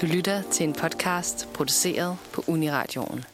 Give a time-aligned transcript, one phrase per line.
[0.00, 3.24] Du lytter til en podcast produceret på Uniradioen.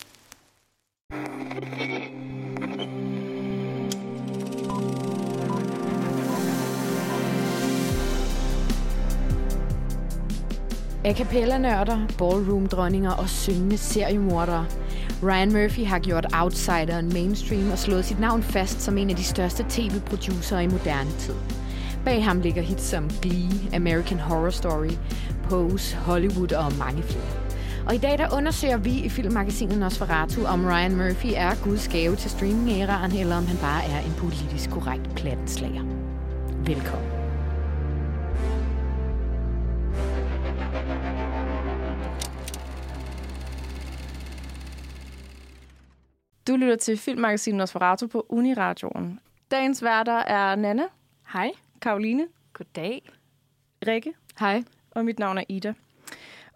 [11.04, 14.66] A cappella-nørder, ballroom-dronninger og syngende seriemordere.
[15.22, 19.24] Ryan Murphy har gjort Outsideren mainstream og slået sit navn fast som en af de
[19.24, 21.34] største tv-producer i moderne tid.
[22.06, 24.90] Bag ham ligger hits som Glee, American Horror Story,
[25.48, 27.56] Pose, Hollywood og mange flere.
[27.86, 32.16] Og i dag der undersøger vi i filmmagasinet Nosferatu, om Ryan Murphy er Guds gave
[32.16, 35.82] til streaming-æraen, eller om han bare er en politisk korrekt plattenslager.
[36.66, 37.10] Velkommen.
[46.46, 49.20] Du lytter til filmmagasinet Nosferatu på Uniradioen.
[49.50, 50.82] Dagens værter er Nana,
[51.32, 51.50] Hej.
[51.80, 53.08] Karoline, Goddag.
[53.86, 54.64] Rikke Hej.
[54.90, 55.74] og mit navn er Ida.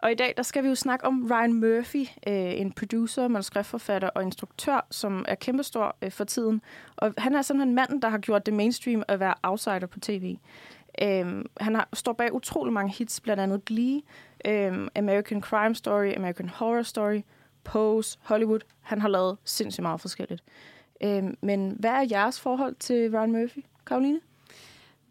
[0.03, 4.09] Og i dag der skal vi jo snakke om Ryan Murphy, øh, en producer, manuskriptforfatter
[4.09, 6.63] og instruktør, som er kæmpestor øh, for tiden.
[6.97, 10.37] Og han er simpelthen manden, der har gjort det mainstream at være outsider på tv.
[11.03, 14.03] Øh, han har, står bag utrolig mange hits, blandt andet Glee,
[14.45, 17.21] øh, American Crime Story, American Horror Story,
[17.65, 18.61] Pose, Hollywood.
[18.81, 20.43] Han har lavet sindssygt meget forskelligt.
[21.05, 24.21] Øh, men hvad er jeres forhold til Ryan Murphy, Karoline?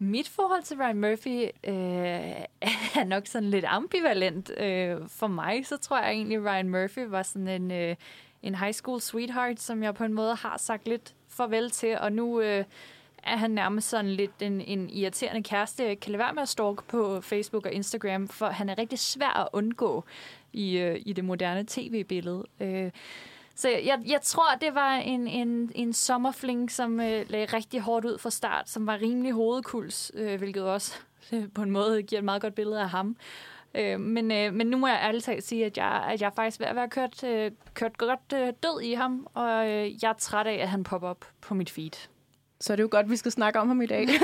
[0.02, 2.40] Mit forhold til Ryan Murphy øh,
[3.00, 4.50] er nok sådan lidt ambivalent.
[4.58, 7.96] Øh, for mig, så tror jeg egentlig, at Ryan Murphy var sådan en, øh,
[8.42, 12.12] en high school sweetheart, som jeg på en måde har sagt lidt farvel til, og
[12.12, 12.64] nu øh,
[13.22, 15.84] er han nærmest sådan lidt en, en irriterende kæreste.
[15.84, 18.98] Jeg kan lade være med at stalke på Facebook og Instagram, for han er rigtig
[18.98, 20.04] svær at undgå
[20.52, 22.44] i, øh, i det moderne tv-billede.
[22.60, 22.90] Øh,
[23.54, 28.04] så jeg, jeg tror, det var en, en, en sommerfling, som øh, lagde rigtig hårdt
[28.04, 30.94] ud fra start, som var rimelig hovedkuls, øh, hvilket også
[31.32, 33.16] øh, på en måde giver et meget godt billede af ham.
[33.74, 36.34] Øh, men, øh, men nu må jeg ærligt talt sige, at jeg, at jeg er
[36.36, 40.08] faktisk ved at være kørt, øh, kørt godt øh, død i ham, og øh, jeg
[40.08, 42.08] er træt af, at han popper op på mit feed.
[42.60, 44.08] Så er det jo godt, at vi skal snakke om ham i dag.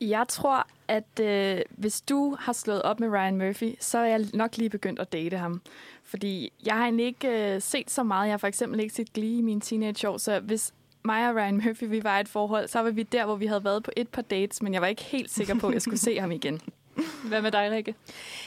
[0.00, 4.26] Jeg tror, at øh, hvis du har slået op med Ryan Murphy, så er jeg
[4.34, 5.62] nok lige begyndt at date ham.
[6.10, 8.26] Fordi jeg har egentlig ikke øh, set så meget.
[8.26, 10.72] Jeg har for eksempel ikke set Glee i mine teenageår, så hvis
[11.04, 13.46] mig og Ryan Murphy vi var i et forhold, så var vi der, hvor vi
[13.46, 15.82] havde været på et par dates, men jeg var ikke helt sikker på, at jeg
[15.82, 16.60] skulle se ham igen.
[17.28, 17.94] Hvad med dig, Rikke?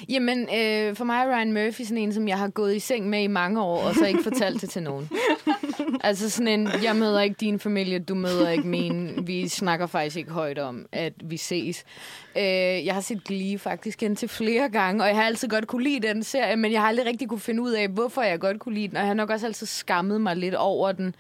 [0.10, 3.10] Jamen, øh, for mig er Ryan Murphy sådan en, som jeg har gået i seng
[3.10, 5.10] med i mange år, og så ikke fortalt det til nogen.
[6.02, 9.28] altså sådan en, jeg møder ikke din familie, du møder ikke min.
[9.28, 11.86] Vi snakker faktisk ikke højt om, at vi ses.
[12.38, 12.44] Øh,
[12.86, 16.08] jeg har set Glee faktisk indtil flere gange, og jeg har altid godt kunne lide
[16.08, 18.76] den serie, men jeg har aldrig rigtig kunne finde ud af, hvorfor jeg godt kunne
[18.76, 21.16] lide den, og jeg har nok også altid skammet mig lidt over den,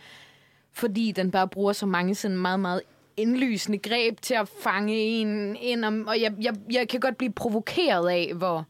[0.73, 2.81] fordi den bare bruger så mange sådan meget, meget
[3.17, 7.31] indlysende greb til at fange en ind, om, og jeg, jeg, jeg kan godt blive
[7.31, 8.66] provokeret af, hvor,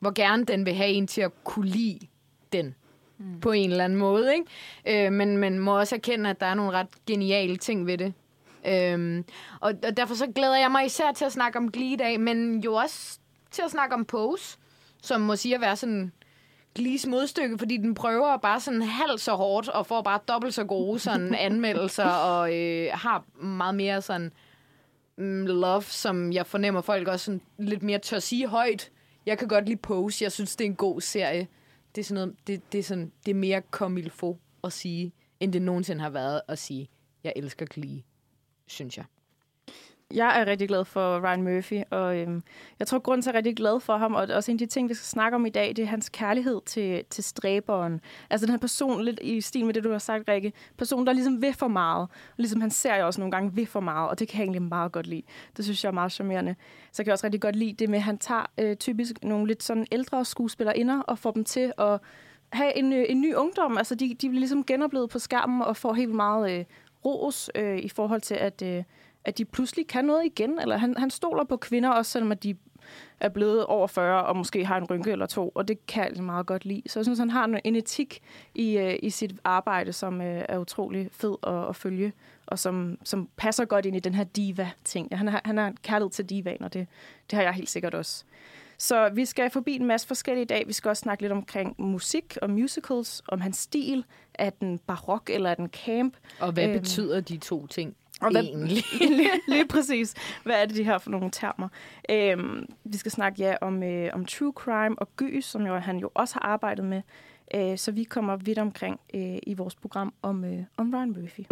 [0.00, 1.98] hvor gerne den vil have en til at kunne lide
[2.52, 2.74] den
[3.18, 3.40] mm.
[3.40, 4.34] på en eller anden måde.
[4.34, 5.06] Ikke?
[5.06, 8.12] Øh, men man må også erkende, at der er nogle ret geniale ting ved det.
[8.68, 9.24] Øhm,
[9.60, 12.20] og, og derfor så glæder jeg mig især til at snakke om Glee i dag,
[12.20, 13.18] men jo også
[13.50, 14.58] til at snakke om Pose,
[15.02, 16.12] som må sige at være sådan
[16.74, 20.64] Glees modstykke, fordi den prøver bare sådan halvt så hårdt og får bare dobbelt så
[20.64, 24.32] gode sådan anmeldelser og øh, har meget mere sådan
[25.18, 28.90] mm, love, som jeg fornemmer folk også sådan lidt mere tør sige højt.
[29.26, 30.24] Jeg kan godt lide Pose.
[30.24, 31.46] Jeg synes, det er en god serie.
[31.96, 35.52] Det er, sådan noget, det, det er, sådan, det er mere komilfo at sige, end
[35.52, 36.88] det nogensinde har været at sige,
[37.24, 38.02] jeg elsker Glee,
[38.66, 39.04] synes jeg.
[40.14, 42.42] Jeg er rigtig glad for Ryan Murphy, og øhm,
[42.78, 44.58] jeg tror, grund til, at jeg er rigtig glad for ham, og også en af
[44.58, 48.00] de ting, vi skal snakke om i dag, det er hans kærlighed til, til stræberen.
[48.30, 51.12] Altså den her person, lidt i stil med det, du har sagt, Rikke, person, der
[51.12, 52.02] ligesom vil for meget.
[52.02, 54.44] Og ligesom han ser jo også nogle gange vil for meget, og det kan jeg
[54.44, 55.22] egentlig meget godt lide.
[55.56, 56.54] Det synes jeg er meget charmerende.
[56.92, 59.62] Så jeg også rigtig godt lide det med, at han tager øh, typisk nogle lidt
[59.62, 62.00] sådan ældre skuespillere og får dem til at
[62.48, 63.78] have en, øh, en ny ungdom.
[63.78, 66.64] Altså de, de bliver ligesom genoplevet på skærmen og får helt meget øh,
[67.04, 68.62] ros øh, i forhold til, at...
[68.62, 68.82] Øh,
[69.26, 70.58] at de pludselig kan noget igen.
[70.60, 72.56] Eller han, han stoler på kvinder, også selvom at de
[73.20, 76.08] er blevet over 40 og måske har en rynke eller to, og det kan jeg
[76.08, 76.82] altså meget godt lide.
[76.86, 78.20] Så jeg synes, han har en etik
[78.54, 82.12] i, uh, i sit arbejde, som uh, er utrolig fed at, at følge,
[82.46, 85.08] og som, som passer godt ind i den her diva-ting.
[85.12, 86.86] Han har, han har kærlighed til divaen, og det,
[87.30, 88.24] det har jeg helt sikkert også.
[88.78, 90.66] Så vi skal forbi en masse forskellige i dag.
[90.66, 94.04] Vi skal også snakke lidt omkring musik og musicals, om hans stil.
[94.34, 96.16] Er den barok eller er den camp?
[96.40, 97.96] Og hvad øhm, betyder de to ting?
[98.20, 98.82] Og hvad, egentlig.
[99.18, 100.14] lige, lige præcis.
[100.42, 101.68] Hvad er det, de her for nogle termer?
[102.10, 105.98] Øhm, vi skal snakke ja, om, øh, om true crime og gys, som jo, han
[105.98, 107.02] jo også har arbejdet med.
[107.54, 111.44] Øh, så vi kommer vidt omkring øh, i vores program om, øh, om Ryan Murphy.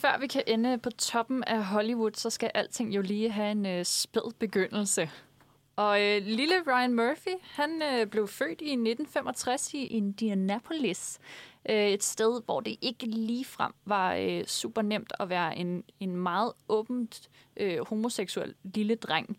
[0.00, 3.66] før vi kan ende på toppen af Hollywood, så skal alting jo lige have en
[3.66, 5.10] øh, spæd begyndelse.
[5.80, 11.18] Og øh, lille Ryan Murphy, han øh, blev født i 1965 i Indianapolis.
[11.70, 15.84] Øh, et sted, hvor det ikke lige frem var øh, super nemt at være en,
[16.00, 19.38] en meget åbent øh, homoseksuel lille dreng.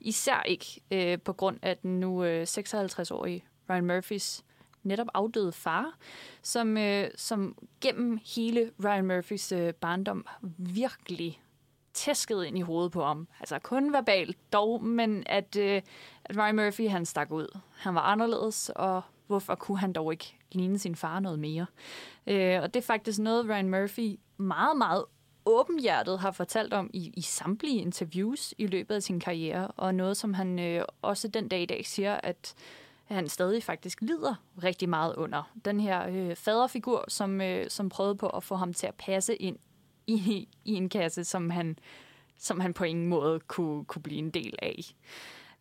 [0.00, 4.44] Især ikke øh, på grund af den nu øh, 56-årige Ryan Murphys
[4.82, 5.98] netop afdøde far,
[6.42, 10.26] som, øh, som gennem hele Ryan Murphys øh, barndom
[10.58, 11.41] virkelig
[11.94, 13.28] tæsket ind i hovedet på ham.
[13.40, 15.82] Altså kun verbalt dog, men at, øh,
[16.24, 17.58] at Ryan Murphy han stak ud.
[17.76, 21.66] Han var anderledes, og hvorfor kunne han dog ikke ligne sin far noget mere?
[22.26, 25.04] Øh, og det er faktisk noget, Ryan Murphy meget, meget
[25.46, 30.16] åbenhjertet har fortalt om i, i samtlige interviews i løbet af sin karriere, og noget,
[30.16, 32.54] som han øh, også den dag i dag siger, at
[33.04, 35.52] han stadig faktisk lider rigtig meget under.
[35.64, 39.36] Den her øh, faderfigur, som, øh, som prøvede på at få ham til at passe
[39.36, 39.58] ind
[40.06, 41.78] i, i en kasse, som han,
[42.38, 44.94] som han på ingen måde kunne, kunne blive en del af.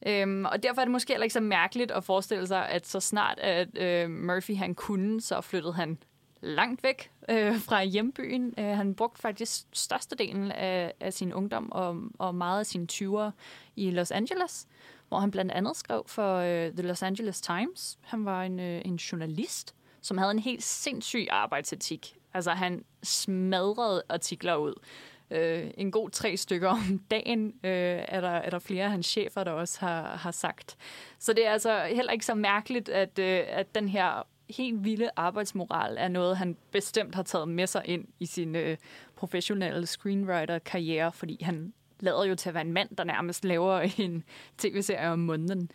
[0.05, 2.99] Øhm, og derfor er det måske heller ikke så mærkeligt at forestille sig, at så
[2.99, 5.97] snart at øh, Murphy han kunne, så flyttede han
[6.41, 8.53] langt væk øh, fra hjembyen.
[8.57, 13.31] Øh, han brugte faktisk størstedelen af, af sin ungdom og, og meget af sine 20'ere
[13.75, 14.67] i Los Angeles,
[15.07, 17.99] hvor han blandt andet skrev for øh, The Los Angeles Times.
[18.01, 22.15] Han var en, øh, en journalist, som havde en helt sindssyg arbejdsetik.
[22.33, 24.73] Altså, han smadrede artikler ud.
[25.31, 29.05] Øh, en god tre stykker om dagen øh, er, der, er der flere af hans
[29.05, 30.77] chefer, der også har, har sagt.
[31.19, 35.09] Så det er altså heller ikke så mærkeligt, at, øh, at den her helt vilde
[35.15, 38.77] arbejdsmoral er noget, han bestemt har taget med sig ind i sin øh,
[39.15, 44.23] professionelle screenwriter-karriere, fordi han lader jo til at være en mand, der nærmest laver en
[44.57, 45.71] tv-serie om måneden.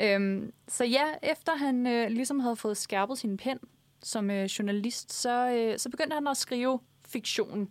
[0.00, 3.58] Øhm, så ja, efter han øh, ligesom havde fået skærpet sin pen
[4.04, 7.68] som øh, journalist, så, øh, så begyndte han at skrive fiktion.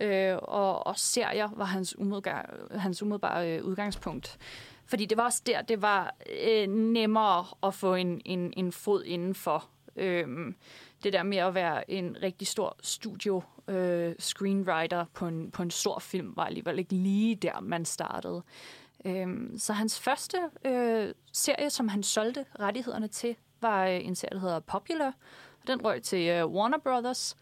[0.00, 2.44] Øh, og, og serier var hans, umiddelbare,
[2.78, 4.38] hans umiddelbare øh, udgangspunkt.
[4.86, 6.14] Fordi det var også der, det var
[6.44, 9.68] øh, nemmere at få en, en, en fod indenfor.
[9.96, 10.26] Øh,
[11.04, 15.70] det der med at være en rigtig stor studio øh, screenwriter på en, på en
[15.70, 18.42] stor film, var alligevel ikke lige der, man startede.
[19.04, 24.34] Øhm, så hans første øh, serie, som han solgte rettighederne til, var øh, en serie,
[24.34, 25.14] der hedder Popular.
[25.62, 27.36] Og Den røg til øh, Warner Brothers.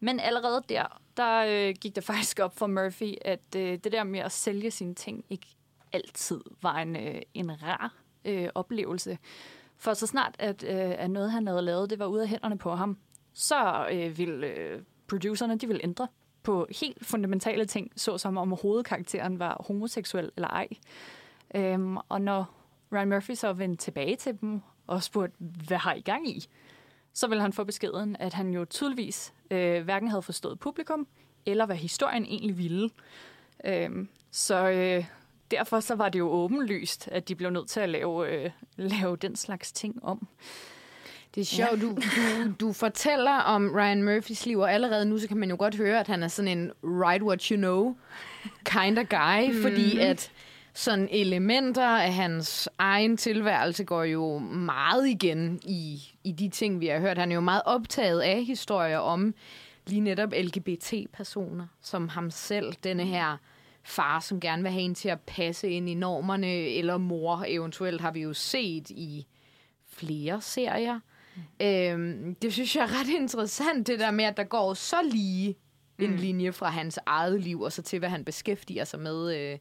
[0.00, 4.04] Men allerede der, der øh, gik det faktisk op for Murphy, at øh, det der
[4.04, 5.46] med at sælge sine ting ikke
[5.92, 7.94] altid var en, øh, en rar
[8.24, 9.18] øh, oplevelse.
[9.76, 12.58] For så snart, at, øh, at noget, han havde lavet, det var ude af hænderne
[12.58, 12.98] på ham,
[13.32, 16.08] så øh, ville øh, producerne de ville ændre
[16.42, 20.68] på helt fundamentale ting, såsom om hovedkarakteren var homoseksuel eller ej.
[21.54, 22.54] Øhm, og når
[22.92, 26.46] Ryan Murphy så vendte tilbage til dem og spurgte, hvad har I gang i?
[27.12, 31.06] Så ville han få beskeden, at han jo tydeligvis øh, hverken havde forstået publikum,
[31.46, 32.90] eller hvad historien egentlig ville.
[33.64, 35.04] Øhm, så øh,
[35.50, 39.16] derfor så var det jo åbenlyst, at de blev nødt til at lave, øh, lave
[39.16, 40.28] den slags ting om.
[41.34, 41.86] Det er sjovt, ja.
[41.86, 45.56] du, du, du fortæller om Ryan Murphys liv, og allerede nu så kan man jo
[45.58, 47.96] godt høre, at han er sådan en write what you know
[48.64, 49.62] kind of guy, mm.
[49.62, 50.32] fordi at
[50.74, 56.86] sådan elementer af hans egen tilværelse går jo meget igen i, i de ting, vi
[56.86, 57.18] har hørt.
[57.18, 59.34] Han er jo meget optaget af historier om
[59.86, 63.36] lige netop LGBT-personer, som ham selv, denne her
[63.82, 68.00] far, som gerne vil have en til at passe ind i normerne, eller mor eventuelt,
[68.00, 69.26] har vi jo set i
[69.86, 71.00] flere serier.
[71.62, 75.56] Øhm, det synes jeg er ret interessant, det der med, at der går så lige
[75.98, 76.16] en mm.
[76.16, 79.58] linje fra hans eget liv, og så til, hvad han beskæftiger sig med øh,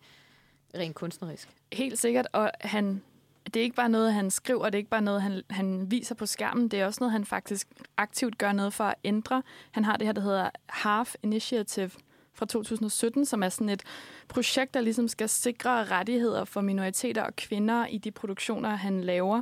[0.80, 1.50] rent kunstnerisk.
[1.74, 3.02] Helt sikkert, og han,
[3.46, 6.16] det er ikke bare noget, han skriver, det er ikke bare noget, han, han viser
[6.16, 9.44] på skærmen, det er også noget, han faktisk aktivt gør noget for at ændre.
[9.72, 11.92] Han har det her, der hedder Half Initiative
[12.34, 13.84] fra 2017, som er sådan et
[14.28, 19.42] projekt, der ligesom skal sikre rettigheder for minoriteter og kvinder i de produktioner, han laver.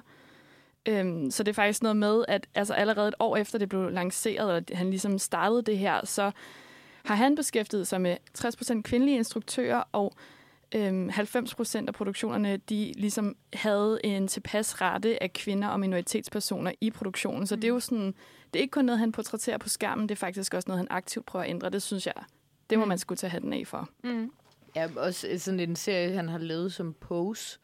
[0.86, 3.90] Øhm, så det er faktisk noget med, at altså allerede et år efter det blev
[3.90, 6.32] lanceret, og han ligesom startede det her, så
[7.06, 10.14] har han beskæftiget sig med 60% kvindelige instruktører, og
[10.76, 16.92] øhm, 90% af produktionerne, de ligesom havde en tilpas rette af kvinder og minoritetspersoner i
[16.92, 17.48] produktionen.
[17.48, 17.62] Så mm.
[17.62, 18.14] det er jo sådan,
[18.54, 20.88] det er ikke kun noget, han portrætterer på skærmen, det er faktisk også noget, han
[20.90, 21.70] aktivt prøver at ændre.
[21.70, 22.14] Det synes jeg,
[22.70, 22.90] det må mm.
[22.90, 23.90] man skulle tage hatten af for.
[24.04, 24.32] Mm.
[24.76, 27.60] Ja, også sådan en serie, han har lavet som Pose,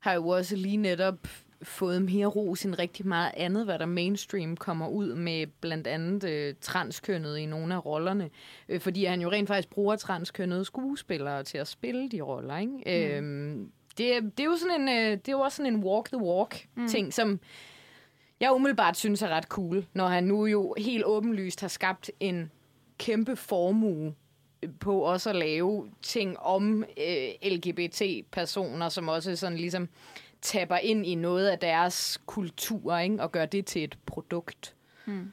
[0.00, 1.28] har jo også lige netop
[1.62, 6.24] fået mere ros end rigtig meget andet, hvad der mainstream kommer ud med blandt andet
[6.24, 8.30] øh, transkønnet i nogle af rollerne.
[8.68, 12.58] Øh, fordi han jo rent faktisk bruger transkønnede skuespillere til at spille de roller.
[12.58, 13.20] Ikke?
[13.20, 13.60] Mm.
[13.60, 13.66] Øh,
[13.98, 16.22] det, det, er jo sådan en, øh, det er jo også sådan en walk the
[16.22, 16.88] walk mm.
[16.88, 17.40] ting, som
[18.40, 22.50] jeg umiddelbart synes er ret cool, når han nu jo helt åbenlyst har skabt en
[22.98, 24.14] kæmpe formue
[24.80, 29.88] på også at lave ting om øh, LGBT-personer, som også sådan ligesom
[30.42, 33.22] tapper ind i noget af deres kultur, ikke?
[33.22, 34.74] og gør det til et produkt.
[35.04, 35.32] Hmm.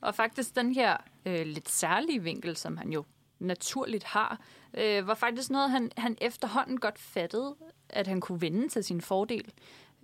[0.00, 3.04] Og faktisk den her øh, lidt særlige vinkel, som han jo
[3.38, 4.40] naturligt har,
[4.74, 7.54] øh, var faktisk noget, han, han efterhånden godt fattede,
[7.88, 9.52] at han kunne vende til sin fordel.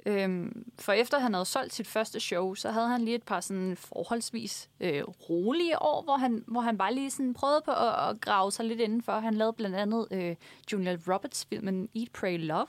[0.06, 3.40] Øhm, for efter han havde solgt sit første show, så havde han lige et par
[3.40, 8.08] sådan forholdsvis øh, rolige år, hvor han, hvor han bare lige sådan prøvede på at,
[8.08, 9.12] at grave sig lidt indenfor.
[9.12, 10.36] Han lavede blandt andet øh,
[10.72, 12.68] Julia Roberts filmen Eat, Pray, Love,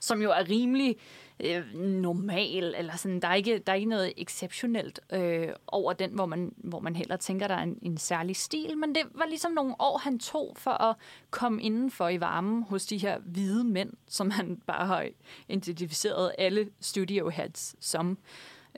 [0.00, 0.96] som jo er rimelig
[1.44, 6.10] øh, normal, eller sådan, der er ikke, der er ikke noget exceptionelt øh, over den,
[6.10, 9.26] hvor man, hvor man heller tænker, der er en, en særlig stil, men det var
[9.26, 10.96] ligesom nogle år, han tog for at
[11.30, 15.08] komme indenfor i varmen hos de her hvide mænd, som han bare har
[15.48, 18.18] identificeret alle studio heads som.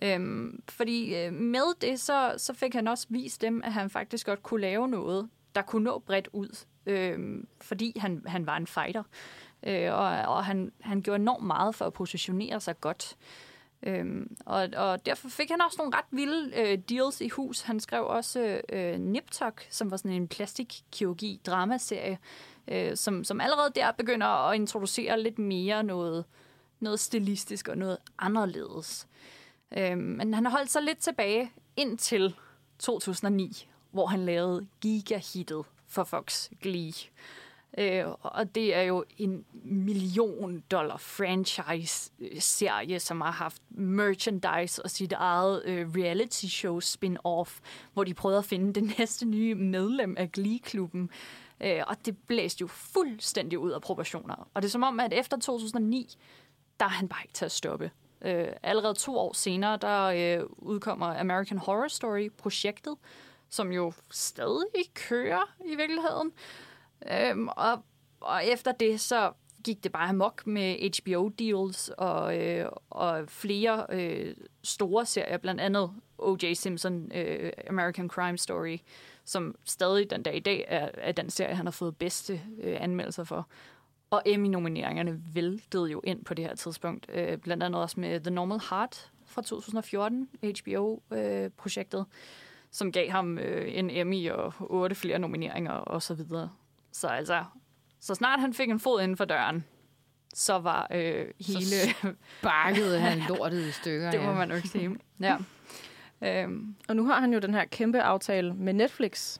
[0.02, 4.26] Øhm, fordi øh, med det, så, så fik han også vist dem, at han faktisk
[4.26, 8.67] godt kunne lave noget, der kunne nå bredt ud, øhm, fordi han, han var en
[8.67, 9.02] fighter.
[9.02, 13.16] Øh, Øh, og og han, han gjorde enormt meget for at positionere sig godt.
[13.83, 17.61] Øhm, og, og derfor fik han også nogle ret vilde øh, deals i hus.
[17.61, 22.19] Han skrev også øh, Niptok, som var sådan en plastikkirurgi dramaserie,
[22.69, 26.25] øh, som, som allerede der begynder at introducere lidt mere noget,
[26.81, 29.09] noget stilistisk og noget anderledes.
[29.76, 32.35] Øh, men han holdt sig lidt tilbage indtil
[32.78, 36.92] 2009, hvor han lavede gigahittet for Fox Glee.
[37.79, 45.12] Øh, og det er jo en million dollar franchise-serie, som har haft merchandise og sit
[45.12, 47.61] eget øh, reality show spin-off,
[47.93, 51.11] hvor de prøvede at finde det næste nye medlem af Glee-klubben.
[51.61, 54.49] Øh, og det blæste jo fuldstændig ud af proportioner.
[54.55, 56.17] Og det er som om, at efter 2009,
[56.81, 57.91] der er han bare ikke til at stoppe.
[58.25, 62.95] Øh, allerede to år senere, der øh, udkommer American Horror Story-projektet,
[63.49, 66.33] som jo stadig kører i virkeligheden.
[67.11, 67.85] Øhm, og,
[68.21, 69.32] og efter det, så
[69.64, 75.90] gik det bare amok med HBO-deals og, øh, og flere øh, store serier, blandt andet
[76.18, 76.54] O.J.
[76.54, 78.78] Simpson, øh, American Crime Story,
[79.25, 82.76] som stadig den dag i dag er, er den serie, han har fået bedste øh,
[82.80, 83.49] anmeldelser for.
[84.11, 88.30] Og Emmy-nomineringerne væltede jo ind på det her tidspunkt, øh, blandt andet også med The
[88.30, 92.04] Normal Heart fra 2014, HBO-projektet, øh,
[92.71, 96.21] som gav ham øh, en Emmy og otte flere nomineringer osv.
[96.92, 97.44] Så altså,
[98.00, 99.64] så snart han fik en fod inden for døren,
[100.34, 101.64] så var øh, hele...
[101.64, 104.11] Så bakkede han lortet i stykker.
[104.11, 104.34] det må ja.
[104.34, 104.90] man jo ikke sige.
[105.20, 105.37] Ja.
[106.22, 106.76] øhm.
[106.88, 109.38] Og nu har han jo den her kæmpe aftale med Netflix.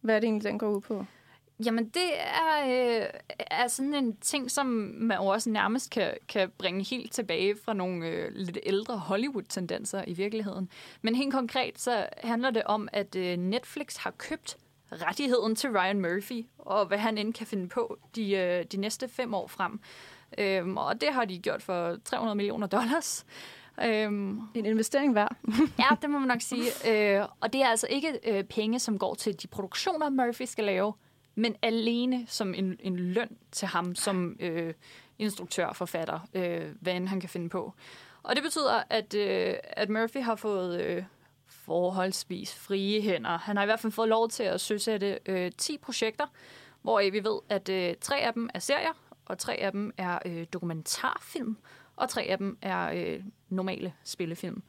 [0.00, 1.06] Hvad er det egentlig, den går ud på?
[1.64, 3.06] Jamen, det er, øh,
[3.38, 8.06] er sådan en ting, som man også nærmest kan, kan bringe helt tilbage fra nogle
[8.06, 10.68] øh, lidt ældre Hollywood-tendenser i virkeligheden.
[11.02, 14.56] Men helt konkret, så handler det om, at øh, Netflix har købt
[14.92, 19.08] rettigheden til Ryan Murphy, og hvad han end kan finde på de, øh, de næste
[19.08, 19.80] fem år frem.
[20.38, 23.26] Øhm, og det har de gjort for 300 millioner dollars.
[23.84, 25.36] Øhm, en investering værd.
[25.78, 26.70] ja, det må man nok sige.
[26.90, 30.64] Øh, og det er altså ikke øh, penge, som går til de produktioner, Murphy skal
[30.64, 30.92] lave,
[31.34, 34.74] men alene som en, en løn til ham som øh,
[35.18, 37.74] instruktør, forfatter, øh, hvad end han kan finde på.
[38.22, 41.02] Og det betyder, at, øh, at Murphy har fået øh,
[41.64, 43.38] forholdsvis frie hænder.
[43.38, 46.26] Han har i hvert fald fået lov til at søsætte øh, 10 projekter,
[46.82, 48.92] hvor vi ved, at øh, tre af dem er serier,
[49.24, 51.56] og tre af dem er øh, dokumentarfilm,
[51.96, 54.62] og tre af dem er øh, normale spillefilm.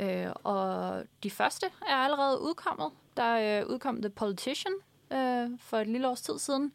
[0.00, 2.90] Øh, og de første er allerede udkommet.
[3.16, 4.72] Der øh, udkom The Politician
[5.12, 6.72] øh, for et lille års tid siden,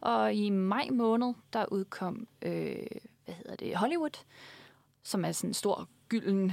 [0.00, 2.86] og i maj måned, der udkom, øh,
[3.24, 4.24] hvad hedder det, Hollywood,
[5.02, 6.52] som er sådan en stor gylden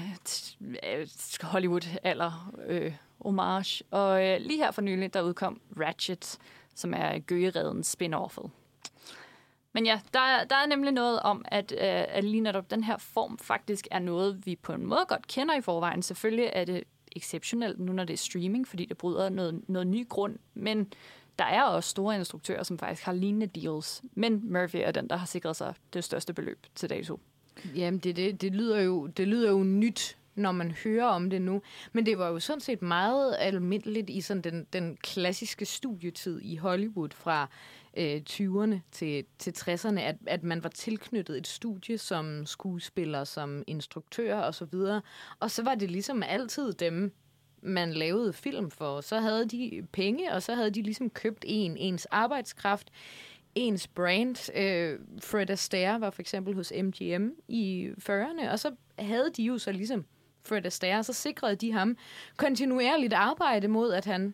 [0.61, 1.07] øh,
[1.41, 3.83] Hollywood-alder øh, homage.
[3.91, 6.37] Og øh, lige her for nylig, der udkom Ratchet,
[6.75, 8.49] som er gøgeredens spin-offet.
[9.73, 12.97] Men ja, der, der er nemlig noget om, at, øh, at lige netop den her
[12.97, 16.01] form faktisk er noget, vi på en måde godt kender i forvejen.
[16.01, 20.09] Selvfølgelig er det exceptionelt nu, når det er streaming, fordi det bryder noget, noget ny
[20.09, 20.37] grund.
[20.53, 20.93] Men
[21.39, 24.01] der er også store instruktører, som faktisk har lignende deals.
[24.15, 27.19] Men Murphy er den, der har sikret sig det største beløb til dato.
[27.75, 31.41] Jamen, det, det, det, lyder jo, det lyder jo nyt, når man hører om det
[31.41, 31.61] nu.
[31.93, 36.55] Men det var jo sådan set meget almindeligt i sådan den, den klassiske studietid i
[36.55, 37.49] Hollywood fra
[37.97, 43.63] øh, 20'erne til, til 60'erne, at, at man var tilknyttet et studie som skuespiller, som
[43.67, 45.01] instruktør og så videre.
[45.39, 47.13] Og så var det ligesom altid dem,
[47.61, 49.01] man lavede film for.
[49.01, 52.89] Så havde de penge, og så havde de ligesom købt en, ens arbejdskraft
[53.55, 54.57] ens brand.
[54.57, 59.57] Øh, Fred Astaire var for eksempel hos MGM i 40'erne, og så havde de jo
[59.57, 60.05] så ligesom
[60.45, 61.97] Fred Astaire, så sikrede de ham
[62.37, 64.33] kontinuerligt arbejde mod, at han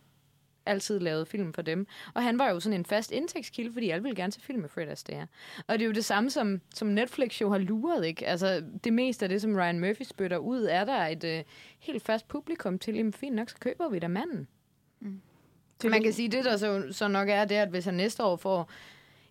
[0.65, 1.88] altid lavet film for dem.
[2.13, 4.69] Og han var jo sådan en fast indtægtskilde, fordi alle ville gerne se film med
[4.69, 5.27] Fred Astaire.
[5.67, 8.27] Og det er jo det samme, som, som Netflix jo har luret, ikke?
[8.27, 11.43] Altså, det meste af det, som Ryan Murphy spytter ud, er der et øh,
[11.79, 14.47] helt fast publikum til, jamen fint nok, så køber vi da manden.
[14.99, 15.21] Mm.
[15.83, 18.23] Man kan sige, det der så, så nok er, det er, at hvis han næste
[18.23, 18.69] år får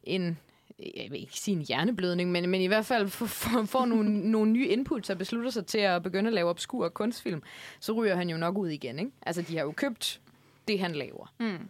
[0.08, 0.38] en
[0.78, 3.26] jeg vil ikke sige en hjerneblødning, men, men i hvert fald får,
[3.64, 7.42] får, nogle, nogle nye inputs og beslutter sig til at begynde at lave obskur kunstfilm,
[7.80, 8.98] så ryger han jo nok ud igen.
[8.98, 9.10] Ikke?
[9.26, 10.20] Altså, de har jo købt
[10.68, 11.32] det, han laver.
[11.38, 11.68] Mm.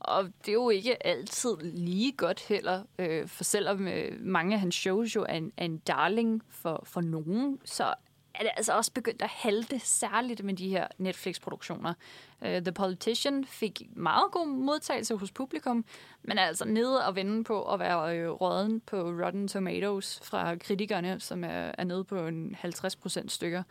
[0.00, 4.60] Og det er jo ikke altid lige godt heller, øh, for selvom øh, mange af
[4.60, 7.94] hans shows jo er en, er en darling for, for nogen, så
[8.34, 11.94] er det altså også begyndt at halte særligt med de her Netflix-produktioner.
[12.40, 15.84] Uh, The Politician fik meget god modtagelse hos publikum,
[16.22, 20.56] men er altså nede og vende på at være øh, råden på Rotten Tomatoes fra
[20.56, 23.62] kritikerne, som er, er nede på en 50 procent stykker.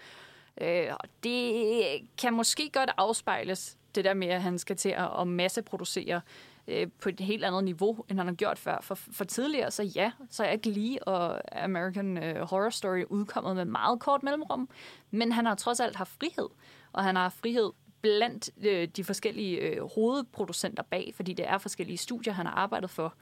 [0.62, 1.84] Uh, og det
[2.18, 6.22] kan måske godt afspejles, det der med, at han skal til at, at masseproducere
[6.68, 8.77] øh, på et helt andet niveau, end han har gjort før.
[8.82, 13.65] For, for tidligere, så ja, så er Glee og American øh, Horror Story udkommet med
[13.65, 14.70] meget kort mellemrum,
[15.12, 16.50] men han har trods alt haft frihed,
[16.94, 21.58] og han har haft frihed blandt øh, de forskellige øh, hovedproducenter bag, fordi det er
[21.58, 23.13] forskellige studier, han har arbejdet for.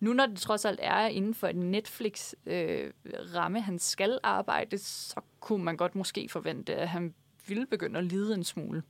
[0.00, 5.20] Nu når det trods alt er inden for en Netflix-ramme, øh, han skal arbejde, så
[5.40, 7.14] kunne man godt måske forvente, at han
[7.48, 8.82] ville begynde at lide en smule.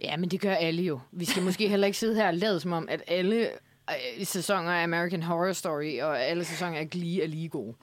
[0.00, 1.00] Ja, men det gør alle jo.
[1.12, 3.48] Vi skal måske heller ikke sidde her og lade som om, at alle
[3.90, 7.74] øh, sæsoner af American Horror Story og alle sæsoner af Glee er lige gode.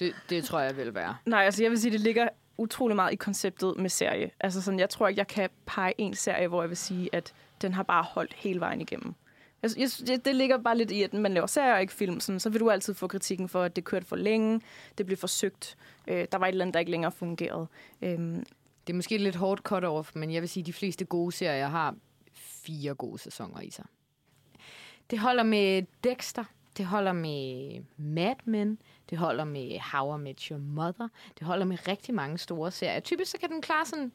[0.00, 1.16] Det, det tror jeg vil være.
[1.26, 2.28] Nej, altså jeg vil sige, det ligger
[2.58, 4.30] utrolig meget i konceptet med serie.
[4.40, 7.32] Altså sådan, jeg tror ikke, jeg kan pege en serie, hvor jeg vil sige, at
[7.62, 9.14] den har bare holdt hele vejen igennem.
[9.62, 12.20] Altså, jeg, jeg, det ligger bare lidt i, at man laver serier og ikke film,
[12.20, 14.60] sådan, så vil du altid få kritikken for, at det kørte for længe,
[14.98, 15.76] det blev forsøgt,
[16.06, 17.66] øh, der var et eller andet, der ikke længere fungerede.
[18.02, 18.44] Øhm,
[18.86, 21.68] det er måske lidt hårdt cut-off, men jeg vil sige, at de fleste gode serier
[21.68, 21.94] har
[22.32, 23.84] fire gode sæsoner i sig.
[25.10, 26.44] Det holder med Dexter,
[26.76, 28.78] det holder med Mad Men,
[29.10, 33.00] det holder med How I Met Your Mother, det holder med rigtig mange store serier.
[33.00, 34.12] Typisk så kan den klare sådan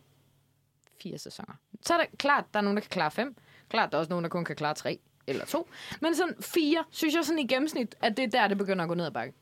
[1.01, 1.53] fire sæsoner.
[1.81, 3.35] Så er der klart, der er nogen, der kan klare fem.
[3.69, 5.69] Klart, der er også nogen, der kun kan klare tre eller to.
[6.01, 8.87] Men sådan fire, synes jeg sådan i gennemsnit, at det er der, det begynder at
[8.87, 9.33] gå ned ad bakke.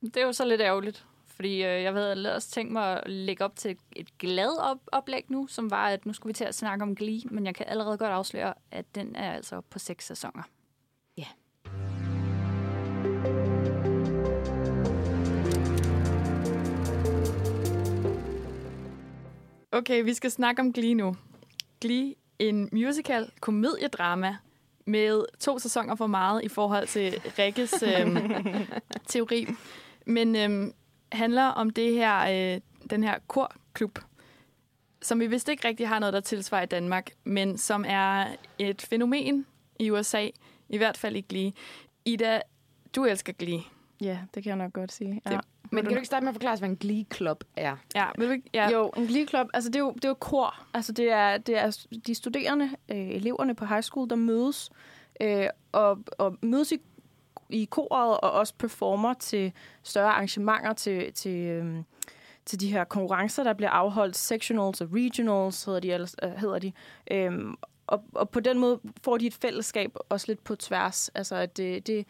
[0.00, 1.06] Det er jo så lidt ærgerligt
[1.38, 5.24] fordi øh, jeg havde også tænkt mig at lægge op til et glad op- oplæg
[5.28, 7.66] nu, som var, at nu skulle vi til at snakke om Glee, men jeg kan
[7.68, 10.42] allerede godt afsløre, at den er altså på seks sæsoner.
[11.18, 11.26] Ja.
[19.72, 21.16] Okay, vi skal snakke om Glee nu.
[21.80, 24.36] Glee, en musical komediedrama
[24.86, 28.16] med to sæsoner for meget i forhold til Rikkes øhm,
[29.08, 29.46] teori.
[30.06, 30.72] Men øhm,
[31.12, 33.98] handler om det her, øh, den her korklub,
[35.02, 38.26] som vi vist ikke rigtig har noget, der tilsvarer i Danmark, men som er
[38.58, 39.46] et fænomen
[39.78, 40.28] i USA,
[40.68, 41.52] i hvert fald i Glee.
[42.04, 42.40] Ida,
[42.96, 43.60] du elsker Glee.
[44.00, 45.22] Ja, det kan jeg nok godt sige.
[45.26, 45.30] Ja.
[45.30, 45.40] Det,
[45.70, 47.76] men kan du ikke starte med at forklare, hvad en Glee Club er?
[47.94, 48.70] Ja, vil du, ja.
[48.70, 50.66] Jo, en Glee Club, altså det er jo, det er jo kor.
[50.74, 54.70] Altså det er, det er de studerende, øh, eleverne på high school, der mødes
[55.20, 56.78] øh, og, og mødes i
[57.50, 61.84] i koret og også performer til større arrangementer, til, til, øhm,
[62.46, 65.92] til de her konkurrencer, der bliver afholdt, sectionals og regionals hedder de.
[65.92, 66.72] Eller, øh, hedder de.
[67.10, 67.54] Øhm,
[67.86, 71.08] og, og på den måde får de et fællesskab også lidt på tværs.
[71.08, 72.06] Altså, at det, det,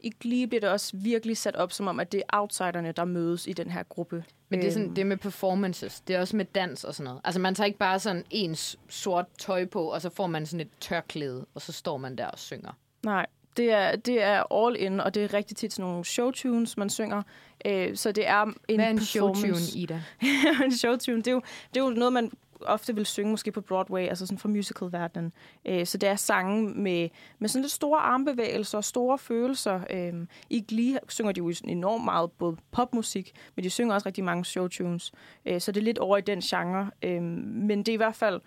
[0.00, 3.04] i Glee bliver det også virkelig sat op som om, at det er outsiderne, der
[3.04, 4.24] mødes i den her gruppe.
[4.48, 4.94] Men det er, sådan, øhm.
[4.94, 6.00] det er med performances.
[6.00, 7.20] Det er også med dans og sådan noget.
[7.24, 8.56] Altså man tager ikke bare sådan en
[8.88, 12.26] sort tøj på, og så får man sådan et tørklæde, og så står man der
[12.26, 12.72] og synger.
[13.04, 13.26] Nej,
[13.58, 16.90] det er, det er all in, og det er rigtig tit sådan nogle showtunes, man
[16.90, 17.22] synger.
[17.66, 20.02] Øh, så det er en Hvad er en showtune, Ida?
[20.64, 21.42] en showtune, det er, jo,
[21.74, 25.32] det er jo noget, man ofte vil synge måske på Broadway, altså sådan fra musical-verdenen.
[25.64, 29.80] Øh, så det er sange med, med sådan lidt store armbevægelser og store følelser.
[29.90, 34.24] Øh, I Glee synger de jo enormt meget både popmusik, men de synger også rigtig
[34.24, 35.12] mange showtunes.
[35.46, 36.90] Øh, så det er lidt over i den genre.
[37.02, 38.40] Øh, men det er i hvert fald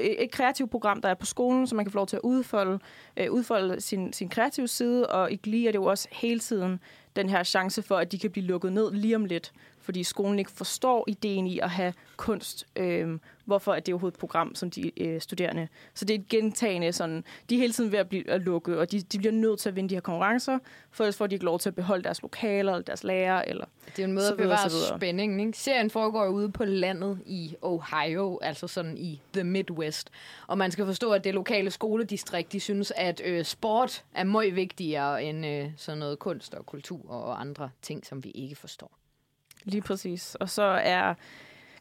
[0.00, 2.78] et kreativt program, der er på skolen, så man kan få lov til at udfolde,
[3.16, 6.80] øh, udfolde sin, sin kreative side, og i Glee er det jo også hele tiden
[7.16, 9.52] den her chance for, at de kan blive lukket ned lige om lidt,
[9.88, 12.66] fordi skolen ikke forstår ideen i at have kunst.
[12.76, 15.68] Øh, hvorfor er det overhovedet et program, som de øh, studerende...
[15.94, 17.24] Så det er et gentagende sådan...
[17.50, 19.68] De er hele tiden ved at, blive, at lukke, og de, de bliver nødt til
[19.68, 20.58] at vinde de her konkurrencer,
[20.90, 23.64] for ellers får de ikke lov til at beholde deres lokaler, eller deres lærer, eller...
[23.96, 25.58] Det er en måde at bevare spændingen, ikke?
[25.58, 30.10] Serien foregår ude på landet i Ohio, altså sådan i The Midwest.
[30.46, 34.56] Og man skal forstå, at det lokale skoledistrikt, de synes, at øh, sport er meget
[34.56, 38.97] vigtigere end øh, sådan noget kunst og kultur og andre ting, som vi ikke forstår.
[39.64, 40.34] Lige præcis.
[40.34, 41.14] Og så er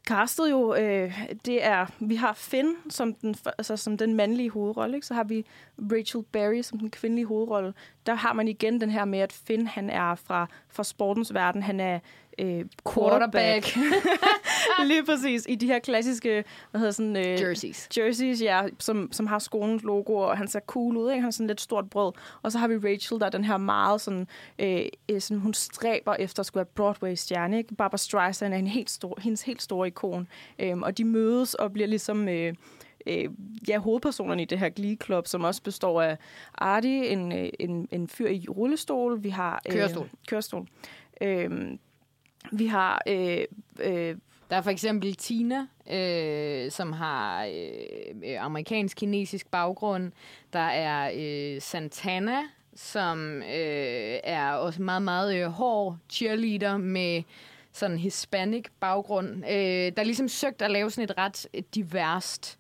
[0.07, 4.97] castet jo, øh, det er, vi har Finn som den, altså, som den mandlige hovedrolle,
[4.97, 5.07] ikke?
[5.07, 5.45] så har vi
[5.91, 7.73] Rachel Berry som den kvindelige hovedrolle.
[8.05, 11.63] Der har man igen den her med, at Finn han er fra, fra sportens verden,
[11.63, 11.99] han er
[12.39, 13.77] øh, quarterback.
[14.87, 17.15] Lige præcis, i de her klassiske, hvad hedder sådan...
[17.15, 17.89] Øh, Jerseys.
[17.97, 21.15] Jerseys, ja, som, som har skolens logo, og han ser cool ud, ikke?
[21.15, 22.11] Han har sådan lidt stort brød.
[22.41, 24.27] Og så har vi Rachel, der er den her meget sådan,
[24.59, 27.75] øh, øh sådan hun stræber efter at skulle være Broadway-stjerne, ikke?
[27.75, 30.27] Barbara Streisand er en helt stor, hendes helt store ikon.
[30.59, 32.27] Øhm, og de mødes og bliver ligesom...
[32.27, 32.53] Øh,
[33.07, 33.29] øh,
[33.67, 36.17] ja, hovedpersonerne i det her Glee Club, som også består af
[36.55, 39.23] Artie, en, øh, en, en fyr i rullestol.
[39.23, 39.61] Vi har...
[39.67, 40.09] Øh, kørestol.
[40.27, 40.67] Kørestol.
[41.21, 41.77] Øh,
[42.51, 43.01] vi har...
[43.07, 43.45] Øh,
[43.79, 44.15] øh,
[44.49, 50.11] der er for eksempel Tina, øh, som har øh, øh, amerikansk-kinesisk baggrund.
[50.53, 52.37] Der er øh, Santana,
[52.75, 57.23] som øh, er også meget, meget øh, hård cheerleader med
[57.71, 59.45] sådan hispanic baggrund.
[59.45, 62.59] Øh, der er ligesom søgt at lave sådan et ret øh, diverst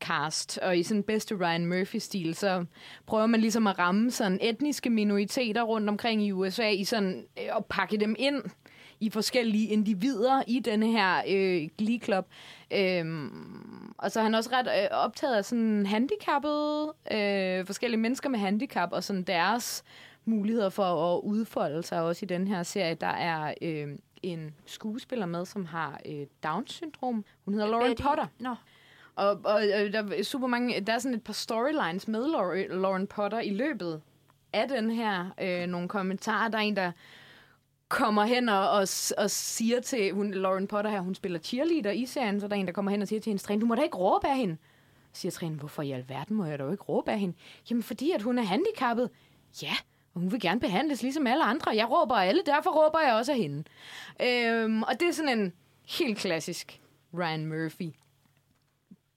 [0.00, 2.64] cast, og i sådan bedste Ryan Murphy-stil, så
[3.06, 7.48] prøver man ligesom at ramme sådan etniske minoriteter rundt omkring i USA, i sådan øh,
[7.56, 8.42] og pakke dem ind
[9.00, 12.26] i forskellige individer i denne her øh, Glee Club.
[12.70, 18.28] Øhm, og så er han også ret øh, optaget af sådan handicappede, øh, forskellige mennesker
[18.28, 19.84] med handicap, og sådan deres
[20.24, 22.94] muligheder for at udfolde sig også i den her serie.
[22.94, 23.88] Der er øh,
[24.22, 27.24] en skuespiller med, som har øh, Down-syndrom.
[27.44, 28.26] Hun hedder Lauren Potter.
[28.38, 28.48] Nå.
[28.48, 28.54] No.
[29.14, 32.26] Og, og, og der er super mange, der er sådan et par storylines med
[32.70, 34.00] Lauren Potter i løbet
[34.52, 35.30] af den her.
[35.40, 36.48] Øh, nogle kommentarer.
[36.48, 36.92] Der er en, der
[37.88, 38.86] kommer hen og, og,
[39.18, 42.60] og siger til hun, Lauren Potter her, hun spiller cheerleader i serien, så der er
[42.60, 44.36] en, der kommer hen og siger til hendes træner, du må da ikke råbe af
[44.36, 44.56] hende.
[45.12, 47.34] Så siger træneren, hvorfor i alverden må jeg da ikke råbe af hende?
[47.70, 49.10] Jamen, fordi at hun er handicappet.
[49.62, 49.72] Ja,
[50.14, 51.76] og hun vil gerne behandles ligesom alle andre.
[51.76, 53.64] Jeg råber af alle, derfor råber jeg også af hende.
[54.22, 55.52] Øhm, og det er sådan en
[55.88, 56.80] helt klassisk
[57.14, 57.94] Ryan Murphy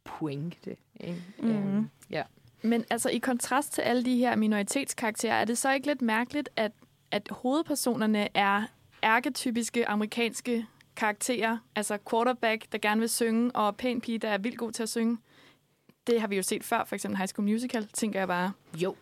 [0.04, 0.76] pointe.
[1.00, 1.24] Ikke?
[1.40, 1.76] Mm-hmm.
[1.76, 2.24] Øhm, ja.
[2.62, 6.50] Men altså i kontrast til alle de her minoritetskarakterer, er det så ikke lidt mærkeligt,
[6.56, 6.72] at
[7.12, 8.64] at hovedpersonerne er
[9.02, 14.58] arketypiske amerikanske karakterer, altså quarterback, der gerne vil synge, og pæn pige, der er vildt
[14.58, 15.18] god til at synge.
[16.08, 18.52] Det har vi jo set før, for eksempel High School Musical, tænker jeg bare.
[18.78, 18.96] Jo.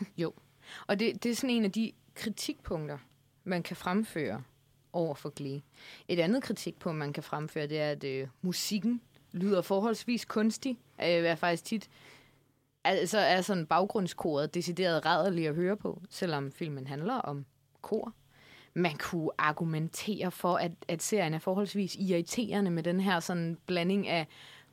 [0.18, 0.32] Jo.
[0.86, 2.98] Og det, det er sådan en af de kritikpunkter,
[3.44, 4.42] man kan fremføre
[4.92, 5.62] over for Glee.
[6.08, 9.00] Et andet kritikpunkt, man kan fremføre, det er, at øh, musikken
[9.32, 10.78] lyder forholdsvis kunstig.
[11.00, 11.90] Øh, er faktisk tit
[12.88, 17.44] altså er sådan baggrundskoret decideret rædderlig at høre på, selvom filmen handler om
[17.82, 18.12] kor.
[18.74, 24.08] Man kunne argumentere for, at, at serien er forholdsvis irriterende med den her sådan blanding
[24.08, 24.26] af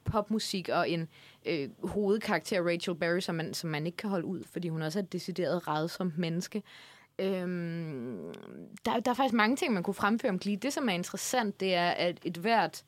[0.04, 1.08] popmusik og en
[1.46, 5.00] øh, hovedkarakter, Rachel Berry, som man, som man ikke kan holde ud, fordi hun også
[5.00, 6.64] er et decideret rædsomt menneske.
[7.20, 8.34] Øhm,
[8.86, 10.58] der, der er faktisk mange ting, man kunne fremføre om Glee.
[10.58, 12.84] Det, som er interessant, det er, at et hvert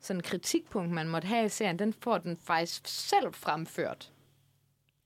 [0.00, 4.12] sådan kritikpunkt, man måtte have i serien, den får den faktisk selv fremført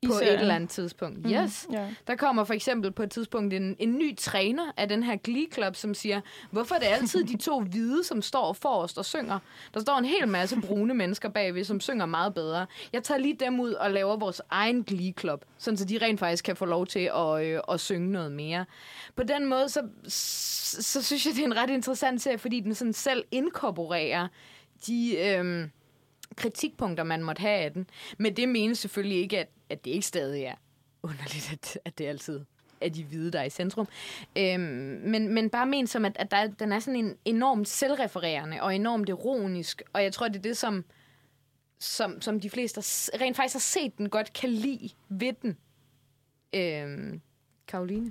[0.07, 1.25] på et eller andet tidspunkt.
[1.25, 1.31] Mm.
[1.31, 1.67] Yes.
[1.75, 1.93] Yeah.
[2.07, 5.47] Der kommer for eksempel på et tidspunkt en, en ny træner af den her Glee
[5.53, 9.39] Club, som siger, hvorfor er det altid de to hvide, som står forrest og synger?
[9.75, 12.67] Der står en hel masse brune mennesker bagved, som synger meget bedre.
[12.93, 16.21] Jeg tager lige dem ud og laver vores egen Glee Club, sådan så de rent
[16.21, 18.65] faktisk kan få lov til at, øh, at synge noget mere.
[19.17, 22.61] På den måde, så, så, så synes jeg, det er en ret interessant serie, fordi
[22.61, 24.29] den sådan selv inkorporerer
[24.87, 25.17] de...
[25.19, 25.69] Øh,
[26.37, 27.87] kritikpunkter, man måtte have af den.
[28.19, 30.55] Men det menes selvfølgelig ikke, at, at det ikke stadig er
[31.03, 32.41] underligt, at, at det altid
[32.81, 33.89] er de hvide, der er i centrum.
[34.39, 34.61] Øhm,
[35.05, 38.75] men, men bare men som, at, at der, den er sådan en enormt selvrefererende og
[38.75, 40.85] enormt ironisk, og jeg tror, det er det, som,
[41.79, 42.81] som, som de fleste
[43.21, 45.57] rent faktisk har set den godt kan lide ved den.
[46.55, 47.21] Øhm,
[47.69, 48.11] Karoline?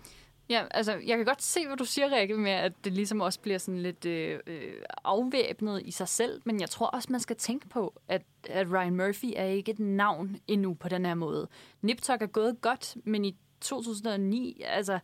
[0.49, 3.39] Ja, altså, jeg kan godt se, hvad du siger, Rikke, med, at det ligesom også
[3.39, 7.35] bliver sådan lidt øh, øh, afvæbnet i sig selv, men jeg tror også, man skal
[7.35, 11.47] tænke på, at, at Ryan Murphy er ikke et navn endnu på den her måde.
[11.81, 14.99] Niptok er gået godt, men i 2009, altså,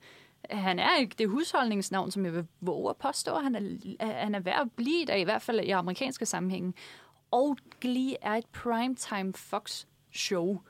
[0.49, 3.35] han er ikke det husholdningsnavn, som jeg vil våge at påstå.
[3.35, 6.73] Han er, han er værd at blive der, i hvert fald i amerikanske sammenhænge.
[7.31, 10.61] Og Glee er et primetime Fox show.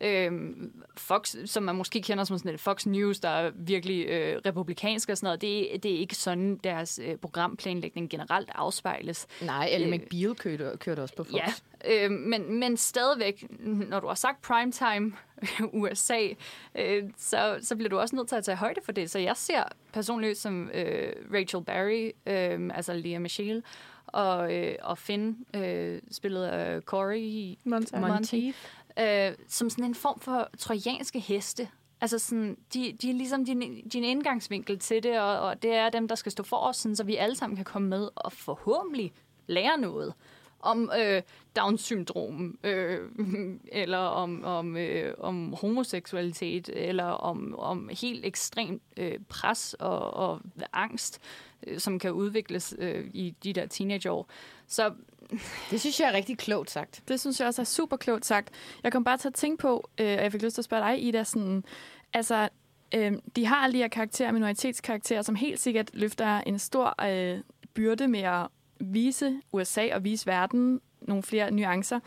[0.00, 4.40] Øhm, Fox, som man måske kender som sådan et Fox News, der er virkelig øh,
[4.46, 9.26] republikansk og sådan noget, det, det er ikke sådan, deres øh, programplanlægning generelt afspejles.
[9.42, 11.34] Nej, Ellie øh, McBeal kørte, kørte også på Fox.
[11.34, 15.12] Ja, øh, men, men stadigvæk, når du har sagt primetime
[15.82, 16.28] USA,
[16.74, 19.10] øh, så, så bliver du også nødt til at tage højde for det.
[19.10, 23.62] Så jeg ser personligt som øh, Rachel Berry, øh, altså Lea Michelle,
[24.06, 28.00] og, øh, og Finn, øh, spillet af Corey Monteith.
[28.00, 28.58] Monteith
[28.98, 31.68] øh, som sådan en form for trojanske heste.
[32.00, 35.90] Altså sådan, de, de er ligesom din, din indgangsvinkel til det, og, og det er
[35.90, 38.32] dem, der skal stå for os, sådan, så vi alle sammen kan komme med og
[38.32, 39.12] forhåbentlig
[39.46, 40.14] lære noget
[40.62, 41.22] om øh,
[41.56, 43.00] Down-syndrom, øh,
[43.82, 50.40] eller om, om, øh, om homoseksualitet, eller om, om helt ekstremt øh, pres og, og
[50.72, 51.20] angst,
[51.66, 54.28] øh, som kan udvikles øh, i de der teenageår.
[54.66, 54.92] Så
[55.70, 57.02] Det synes jeg er rigtig klogt sagt.
[57.08, 58.50] det synes jeg også er super klogt sagt.
[58.82, 60.82] Jeg kom bare til at tænke på, øh, og jeg fik lyst til at spørge
[60.82, 61.64] dig, Ida, sådan,
[62.12, 62.48] altså,
[62.94, 67.40] øh, de har alle de her karakterer, minoritetskarakterer, som helt sikkert løfter en stor øh,
[67.74, 68.46] byrde med at
[68.82, 72.00] vise USA og vise verden nogle flere nuancer.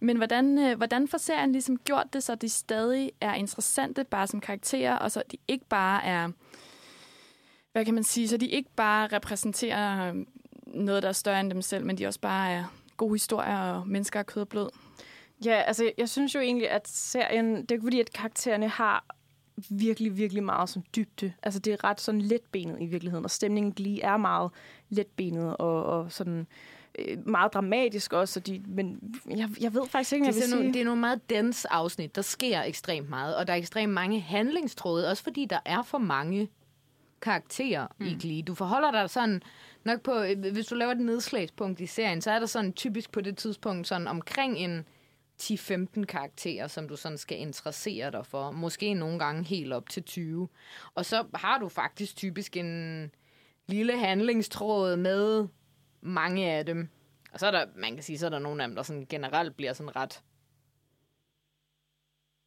[0.00, 4.26] Men hvordan, øh, hvordan får serien ligesom gjort det, så de stadig er interessante bare
[4.26, 6.28] som karakterer, og så de ikke bare er,
[7.72, 10.26] hvad kan man sige, så de ikke bare repræsenterer øh,
[10.66, 12.64] noget, der er større end dem selv, men de også bare er
[12.96, 14.70] gode historier og mennesker af kød og blod.
[15.44, 19.04] Ja, altså jeg synes jo egentlig, at serien, det er ikke fordi, at karaktererne har
[19.70, 21.32] virkelig, virkelig meget sådan dybde.
[21.42, 24.50] Altså det er ret sådan letbenet i virkeligheden, og stemningen lige er meget
[24.88, 26.46] letbenet og, og sådan
[26.98, 28.40] øh, meget dramatisk også.
[28.40, 30.72] Og de, men jeg, jeg ved faktisk ikke, hvad Det jeg er, vil nogle, sige.
[30.72, 32.16] det er nogle meget dense afsnit.
[32.16, 35.98] Der sker ekstremt meget, og der er ekstremt mange handlingstråde, også fordi der er for
[35.98, 36.48] mange
[37.20, 38.06] karakterer mm.
[38.06, 38.42] i Glee.
[38.42, 39.42] Du forholder dig sådan
[39.84, 43.12] nok på, øh, hvis du laver et nedslagspunkt i serien, så er der sådan typisk
[43.12, 44.84] på det tidspunkt sådan omkring en
[45.42, 48.50] 10-15 karakterer, som du sådan skal interessere dig for.
[48.50, 50.48] Måske nogle gange helt op til 20.
[50.94, 53.10] Og så har du faktisk typisk en
[53.66, 55.48] lille handlingstråd med
[56.00, 56.88] mange af dem.
[57.32, 59.06] Og så er der, man kan sige, så er der nogle af dem, der sådan
[59.08, 60.22] generelt bliver sådan ret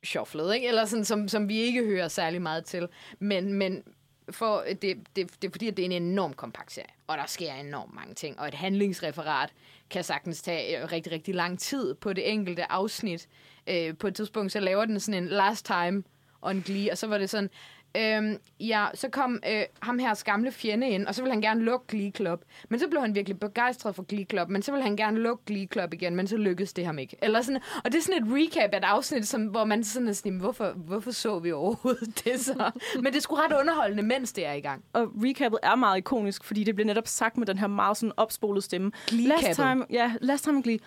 [0.05, 0.67] shufflet, ikke?
[0.67, 2.87] Eller sådan, som, som vi ikke hører særlig meget til.
[3.19, 3.83] Men, men
[4.33, 7.17] for, øh, det, det, det er fordi, at det er en enorm kompakt serie, og
[7.17, 8.39] der sker enormt mange ting.
[8.39, 9.53] Og et handlingsreferat
[9.89, 13.27] kan sagtens tage øh, rigtig, rigtig lang tid på det enkelte afsnit.
[13.67, 16.03] Øh, på et tidspunkt, så laver den sådan en last time
[16.41, 17.49] on Glee, og så var det sådan,
[17.97, 21.61] Øhm, ja, så kom øh, ham her gamle fjende ind, og så ville han gerne
[21.61, 22.43] lukke Glee Club.
[22.69, 25.43] Men så blev han virkelig begejstret for Glee Club, men så ville han gerne lukke
[25.45, 27.17] Glee Club igen, men så lykkedes det ham ikke.
[27.21, 30.07] Eller sådan, og det er sådan et recap af et afsnit, som, hvor man sådan
[30.07, 32.71] er sådan, hvorfor, hvorfor så vi overhovedet det så?
[32.95, 34.83] Men det sgu ret underholdende, mens det er i gang.
[34.93, 38.13] Og recappet er meget ikonisk, fordi det bliver netop sagt med den her meget sådan
[38.17, 38.91] opspolede stemme.
[39.11, 39.45] Glee-cappet.
[39.47, 40.79] Last time, ja, last time Glee.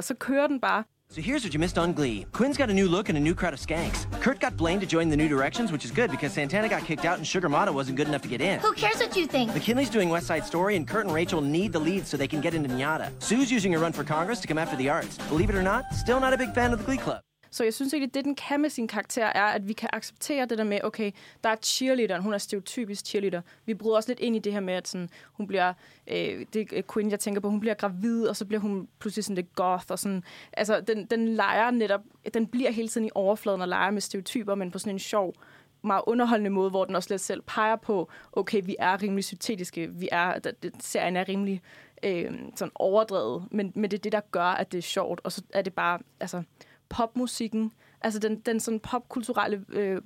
[0.00, 0.84] Så kører den bare.
[1.12, 2.24] So here's what you missed on Glee.
[2.30, 4.06] Quinn's got a new look and a new crowd of skanks.
[4.20, 7.04] Kurt got blamed to join the New Directions, which is good because Santana got kicked
[7.04, 8.60] out and Sugar Mata wasn't good enough to get in.
[8.60, 9.52] Who cares what you think?
[9.52, 12.40] McKinley's doing West Side Story, and Kurt and Rachel need the leads so they can
[12.40, 13.10] get into Nyada.
[13.20, 15.18] Sue's using her run for Congress to come after the arts.
[15.28, 17.20] Believe it or not, still not a big fan of the Glee Club.
[17.50, 20.46] Så jeg synes egentlig, det den kan med sin karakter, er, at vi kan acceptere
[20.46, 21.12] det der med, okay,
[21.44, 23.40] der er cheerleaderen, hun er stereotypisk cheerleader.
[23.66, 25.72] Vi bryder også lidt ind i det her med, at sådan, hun bliver,
[26.06, 28.88] øh, det øh, er Quinn, jeg tænker på, hun bliver gravid, og så bliver hun
[28.98, 32.00] pludselig sådan lidt goth, og sådan, altså, den, den leger netop,
[32.34, 35.34] den bliver hele tiden i overfladen og leger med stereotyper, men på sådan en sjov,
[35.82, 39.90] meget underholdende måde, hvor den også lidt selv peger på, okay, vi er rimelig syntetiske,
[39.90, 41.62] vi er, serien er rimelig
[42.02, 45.32] øh, sådan overdrevet, men, men det er det, der gør, at det er sjovt, og
[45.32, 46.42] så er det bare, altså,
[46.90, 50.02] popmusikken, altså den, den sådan popkulturelle, øh,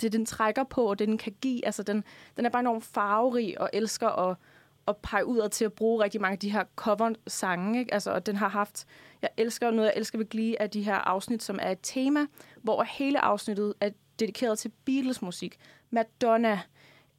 [0.00, 2.04] det den trækker på, og det den kan give, altså den,
[2.36, 4.36] den er bare enormt farverig, og elsker at,
[4.88, 7.94] at pege ud til at bruge rigtig mange af de her cover-sange, ikke?
[7.94, 8.86] Altså, og den har haft,
[9.22, 12.26] jeg elsker noget, jeg elsker ved Glee, af de her afsnit, som er et tema,
[12.62, 15.58] hvor hele afsnittet er dedikeret til Beatles-musik.
[15.90, 16.60] Madonna,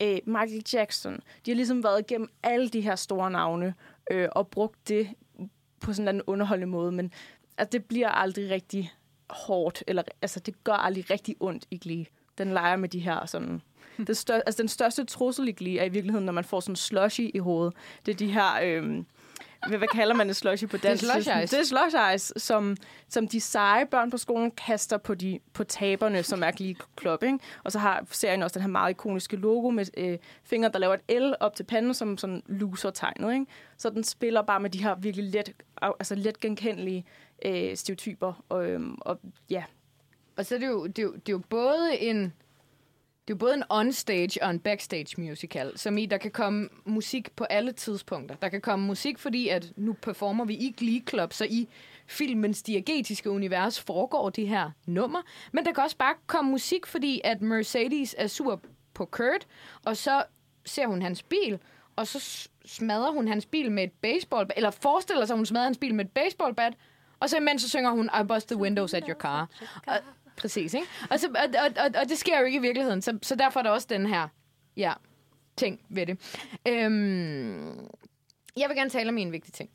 [0.01, 3.73] øh, Michael Jackson, de har ligesom været igennem alle de her store navne,
[4.11, 5.09] øh, og brugt det
[5.79, 7.11] på sådan en underholdende måde, men
[7.59, 8.93] altså, det bliver aldrig rigtig
[9.29, 12.05] hårdt, eller altså, det gør aldrig rigtig ondt i Glee.
[12.37, 13.61] Den leger med de her sådan...
[14.07, 16.75] Det stør, altså, den største trussel i Glee er i virkeligheden, når man får sådan
[16.75, 17.73] slushy i hovedet.
[18.05, 18.59] Det er de her...
[18.63, 19.03] Øh,
[19.67, 21.03] hvad, hvad kalder man en slushy på dansk?
[21.03, 21.57] slush ice.
[21.57, 22.77] Det er slush ice, som,
[23.09, 27.23] som de seje børn på skolen kaster på, de, på taberne, som er Glee Club.
[27.23, 27.39] Ikke?
[27.63, 30.93] Og så har serien også den her meget ikoniske logo med øh, fingre, der laver
[30.93, 33.33] et L op til panden, som sådan loser-tegnet.
[33.33, 33.45] Ikke?
[33.77, 37.05] Så den spiller bare med de her virkelig let, altså let genkendelige
[37.45, 38.43] øh, stereotyper.
[38.49, 39.63] Og, øh, og ja,
[40.37, 42.33] Og så er det jo, det er jo, det er jo både en
[43.29, 47.31] det er både en onstage og en backstage musical, som i, der kan komme musik
[47.35, 48.35] på alle tidspunkter.
[48.35, 51.67] Der kan komme musik, fordi at nu performer vi i Glee Club, så i
[52.07, 55.21] filmens diegetiske univers foregår det her nummer.
[55.51, 58.61] Men der kan også bare komme musik, fordi at Mercedes er sur
[58.93, 59.47] på Kurt,
[59.85, 60.23] og så
[60.65, 61.59] ser hun hans bil,
[61.95, 65.65] og så smadrer hun hans bil med et baseball eller forestiller sig, at hun smadrer
[65.65, 66.73] hans bil med et baseballbat,
[67.19, 69.49] og så imens så synger hun I bust the windows at your car.
[69.87, 69.93] Og,
[70.37, 70.87] præcis, ikke?
[71.09, 73.59] Og, så, og, og, og, og det sker jo ikke i virkeligheden, så, så derfor
[73.59, 74.27] er der også den her
[74.77, 74.93] ja,
[75.57, 76.17] ting ved det.
[76.67, 77.87] Øhm,
[78.57, 79.69] jeg vil gerne tale om en vigtig ting.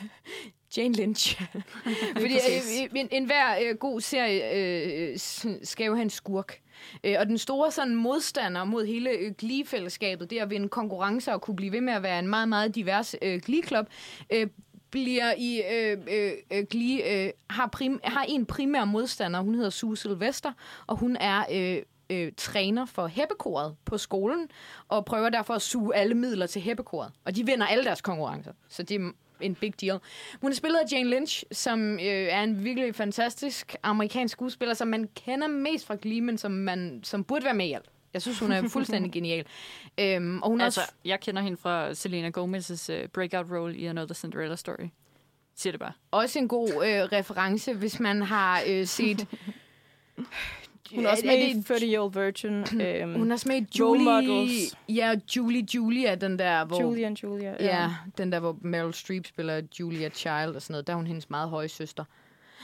[0.76, 1.42] Jane Lynch.
[2.20, 5.18] Fordi øh, en, en hver øh, god serie øh,
[5.62, 6.60] skal jo have en skurk.
[7.04, 11.40] Øh, og den store sådan, modstander mod hele øh, Glee-fællesskabet, det at vinde konkurrencer og
[11.40, 13.86] kunne blive ved med at være en meget, meget divers øh, Glee-klub,
[14.32, 14.46] øh,
[14.94, 19.70] bliver i øh, øh, øh gli, øh, har, prim, har en primær modstander, hun hedder
[19.70, 20.52] Sue Sylvester,
[20.86, 24.48] og hun er øh, øh, træner for heppekoret på skolen,
[24.88, 27.12] og prøver derfor at suge alle midler til heppekoret.
[27.24, 29.98] Og de vinder alle deres konkurrencer, så det er en big deal.
[30.40, 34.88] Hun er spillet af Jane Lynch, som øh, er en virkelig fantastisk amerikansk skuespiller, som
[34.88, 37.90] man kender mest fra Glee, men som, man, som burde være med i alt.
[38.14, 39.46] Jeg synes, hun er fuldstændig genial.
[40.00, 43.76] Øhm, og hun er Altså, også jeg kender hende fra Selena Gomez's uh, breakout role
[43.76, 44.88] i Another Cinderella Story.
[45.56, 45.92] Siger det bare.
[46.10, 49.26] også en god øh, reference, hvis man har øh, set...
[50.94, 52.64] Hun er også med i 30 Year Old Virgin.
[52.86, 54.04] øhm, Hun er også med i Julie...
[54.04, 54.78] Models.
[54.88, 56.82] Ja, Julie Julia, den der, hvor...
[56.82, 57.56] Julia and Julia.
[57.60, 60.86] Ja, den der, hvor Meryl Streep spiller Julia Child og sådan noget.
[60.86, 62.04] Der er hun hendes meget høje søster.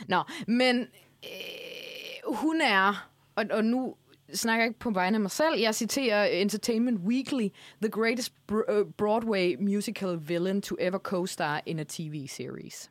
[0.08, 0.80] Nå, men
[1.24, 3.94] øh, hun er, og, og nu
[4.34, 7.48] snakker ikke på vegne af mig selv, jeg citerer Entertainment Weekly,
[7.82, 8.58] the greatest uh,
[8.96, 12.90] Broadway musical villain to ever co-star in a TV series.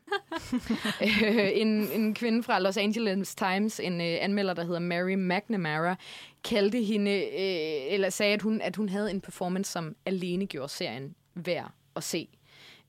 [1.02, 5.96] Øh, en, en kvinde fra Los Angeles Times, en øh, anmelder, der hedder Mary McNamara,
[6.44, 10.68] kaldte hende, øh, eller sagde, at hun, at hun havde en performance, som alene gjorde
[10.68, 12.28] serien værd at se.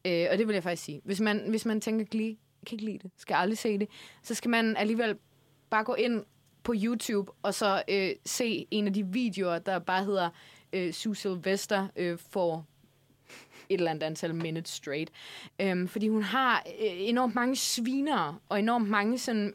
[0.06, 1.02] Øh, og det vil jeg faktisk sige.
[1.04, 2.36] Hvis man, hvis man tænker, Glee,
[2.68, 3.88] kan ikke lide det, skal aldrig se det,
[4.24, 5.18] så skal man alligevel
[5.70, 6.24] bare gå ind
[6.64, 10.30] på YouTube og så øh, se en af de videoer, der bare hedder
[10.74, 12.66] øh, Sue Sylvester øh, for
[13.70, 15.12] et eller andet antal minutes straight.
[15.60, 19.54] Øhm, fordi hun har øh, enormt mange sviner og enormt mange sådan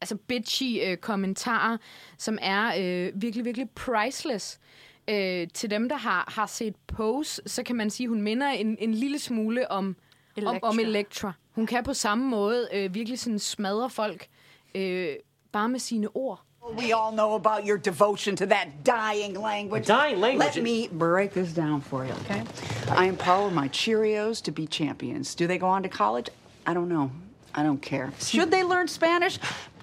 [0.00, 1.76] altså bitchy øh, kommentarer,
[2.18, 4.60] som er øh, virkelig, virkelig priceless.
[5.08, 8.48] Øh, til dem, der har, har set Pose, så kan man sige, at hun minder
[8.48, 9.96] en, en lille smule om
[10.36, 10.54] Electra.
[10.54, 11.32] Om, om Electra.
[11.52, 14.28] Hun kan på samme måde øh, virkelig sådan smadre folk,
[14.74, 15.14] øh,
[15.52, 16.38] bare med sine ord.
[16.78, 19.86] We all know about your devotion to that dying language.
[19.86, 20.54] Dying language?
[20.54, 22.42] Let me break this down for you, okay?
[22.88, 25.34] I empower my Cheerios to be champions.
[25.34, 26.28] Do they go on to college?
[26.66, 27.10] I don't know.
[27.54, 28.12] I don't care.
[28.20, 29.38] Should they learn Spanish?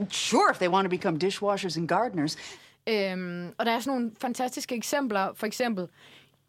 [0.10, 2.38] Sure, if they want to become dishwashers and gardeners.
[2.88, 5.30] Øhm, og der er sådan nogle fantastiske eksempler.
[5.36, 5.88] For eksempel,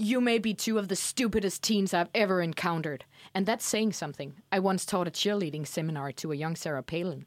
[0.00, 3.04] You may be two of the stupidest teens I've ever encountered.
[3.34, 4.34] And that's saying something.
[4.52, 7.26] I once taught a cheerleading seminar to a young Sarah Palin.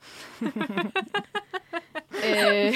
[2.23, 2.73] Øh,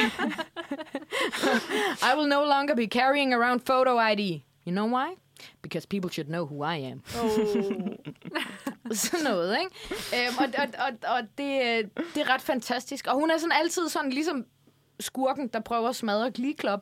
[2.10, 4.44] I will no longer be carrying around photo ID.
[4.66, 5.16] You know why?
[5.62, 7.02] Because people should know who I am.
[8.92, 9.72] sådan noget, ikke?
[10.14, 13.08] Øhm, og og, og, og det, det er ret fantastisk.
[13.08, 14.46] Og hun er sådan altid sådan ligesom
[15.00, 16.82] skurken, der prøver at smadre Glee Club.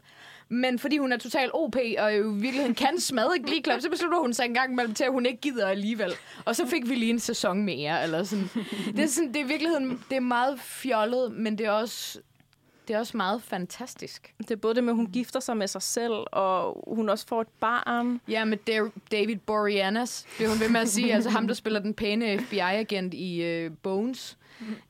[0.54, 4.20] Men fordi hun er total OP, og jo i virkeligheden kan smadre Glee så beslutter
[4.20, 6.12] hun sig en gang imellem til, at hun ikke gider alligevel.
[6.46, 8.50] Og så fik vi lige en sæson mere, eller sådan.
[8.96, 12.20] Det er, sådan, det er i virkeligheden det er meget fjollet, men det er også,
[12.88, 14.34] det er også meget fantastisk.
[14.38, 17.28] Det er både det med, at hun gifter sig med sig selv, og hun også
[17.28, 18.22] får et barn.
[18.28, 21.14] Ja, med Da- David Boreanaz, det hun ved med at sige.
[21.14, 24.38] altså ham, der spiller den pæne FBI-agent i uh, Bones.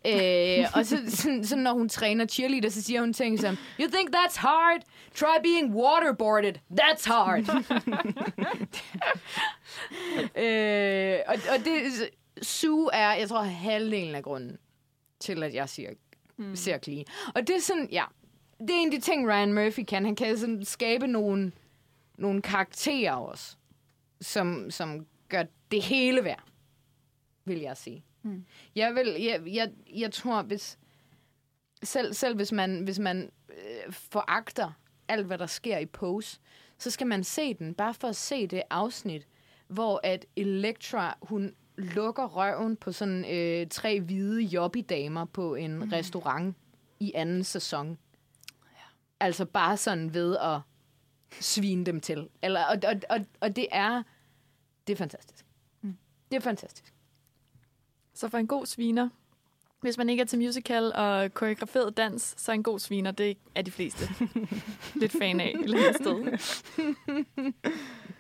[0.08, 3.88] Øh, og så, sådan, sådan, når hun træner cheerleader, så siger hun ting som, You
[3.88, 4.82] think that's hard?
[5.16, 6.54] Try being waterboarded.
[6.82, 7.40] That's hard.
[10.38, 12.10] øh, og, og det,
[12.42, 14.58] Sue er, jeg tror, halvdelen af grunden
[15.20, 15.90] til, at jeg siger,
[16.44, 16.80] mm.
[16.82, 17.06] Glee.
[17.36, 18.04] Og det er sådan, ja,
[18.60, 20.06] det er en af de ting, Ryan Murphy kan.
[20.06, 21.52] Han kan sådan skabe nogle,
[22.18, 23.56] nogle karakterer også,
[24.22, 26.44] som, som gør det hele værd,
[27.46, 28.06] vil jeg sige.
[28.22, 28.46] Mm.
[28.76, 30.78] Jeg, vil, jeg, jeg, jeg tror, hvis
[31.84, 34.72] selv, selv hvis man, hvis man øh, foragter
[35.08, 36.40] alt, hvad der sker i Pose,
[36.78, 39.28] så skal man se den, bare for at se det afsnit,
[39.68, 45.90] hvor at Elektra, hun lukker røven på sådan øh, tre hvide jobbidamer på en mm.
[45.92, 46.56] restaurant
[47.00, 47.98] i anden sæson.
[48.64, 48.84] Ja.
[49.20, 50.60] Altså bare sådan ved at
[51.40, 52.30] svine dem til.
[52.42, 54.04] Eller, og, og, og, og det er
[54.88, 55.46] det er fantastisk.
[55.82, 55.98] Mm.
[56.32, 56.94] Det er fantastisk.
[58.14, 59.10] Så for en god sviner,
[59.82, 63.62] hvis man ikke er til musical og koreograferet dans, så en god sviner, det er
[63.62, 64.10] de fleste
[65.02, 67.54] lidt fan af et eller andet sted.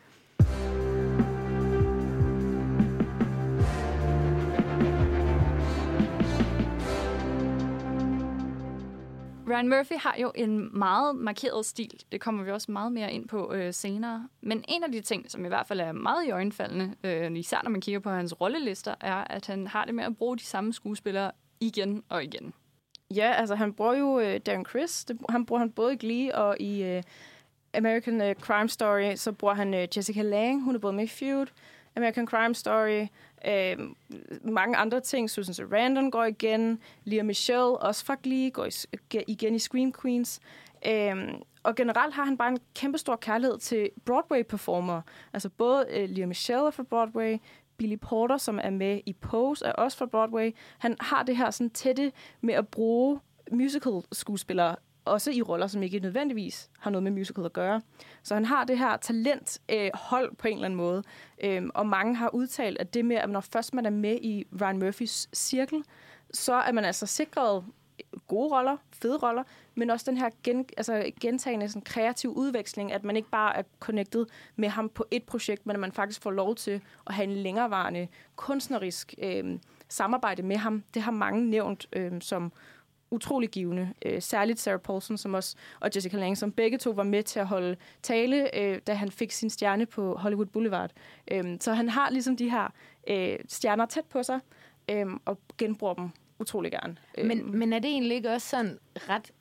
[9.53, 12.03] Brian Murphy har jo en meget markeret stil.
[12.11, 14.27] Det kommer vi også meget mere ind på øh, senere.
[14.41, 17.59] Men en af de ting, som i hvert fald er meget i øjenfaldende, øh, især
[17.63, 20.43] når man kigger på hans rollelister, er, at han har det med at bruge de
[20.43, 22.53] samme skuespillere igen og igen.
[23.15, 25.05] Ja, altså han bruger jo øh, Darren Criss.
[25.05, 27.03] Det, han bruger han både i Glee og i øh,
[27.73, 29.15] American øh, Crime Story.
[29.15, 30.61] Så bruger han øh, Jessica Lange.
[30.61, 31.47] Hun er både med i Feud.
[31.95, 33.07] American Crime Story,
[33.47, 33.77] øh,
[34.43, 35.29] mange andre ting.
[35.29, 38.67] Susan Sarandon går igen, Lea Michelle, også fra Glee, går
[39.27, 40.39] igen i Scream Queens.
[40.87, 41.15] Øh,
[41.63, 45.01] og generelt har han bare en kæmpe stor kærlighed til Broadway-performer.
[45.33, 47.37] Altså både øh, Lea Michelle er fra Broadway,
[47.77, 50.55] Billy Porter, som er med i Pose, er også fra Broadway.
[50.77, 53.19] Han har det her sådan tætte med at bruge
[53.51, 54.75] musical-skuespillere
[55.05, 57.81] også i roller, som ikke nødvendigvis har noget med musical at gøre.
[58.23, 61.03] Så han har det her talent øh, hold på en eller anden måde.
[61.43, 64.45] Øhm, og mange har udtalt, at det med, at når først man er med i
[64.61, 65.83] Ryan Murphys cirkel,
[66.33, 67.63] så er man altså sikret
[68.27, 69.43] gode roller, fede roller,
[69.75, 73.63] men også den her gen, altså gentagende sådan kreativ udveksling, at man ikke bare er
[73.79, 74.25] connected
[74.55, 77.35] med ham på et projekt, men at man faktisk får lov til at have en
[77.35, 80.83] længerevarende kunstnerisk øh, samarbejde med ham.
[80.93, 82.51] Det har mange nævnt øh, som
[83.13, 83.93] utrolig givende.
[84.05, 87.39] Øh, særligt Sarah Paulson som også, og Jessica Lange, som begge to var med til
[87.39, 90.91] at holde tale, øh, da han fik sin stjerne på Hollywood Boulevard.
[91.31, 92.73] Øh, så han har ligesom de her
[93.07, 94.39] øh, stjerner tæt på sig,
[94.89, 96.09] øh, og genbruger dem
[96.39, 96.95] utrolig gerne.
[97.17, 99.31] Men, øh, men er det egentlig ikke også sådan ret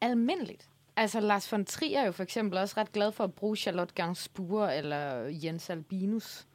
[0.00, 0.68] almindeligt?
[0.96, 3.94] Altså, Lars von Trier er jo for eksempel også ret glad for at bruge Charlotte
[3.94, 6.46] Gainsbourg eller Jens Albinus.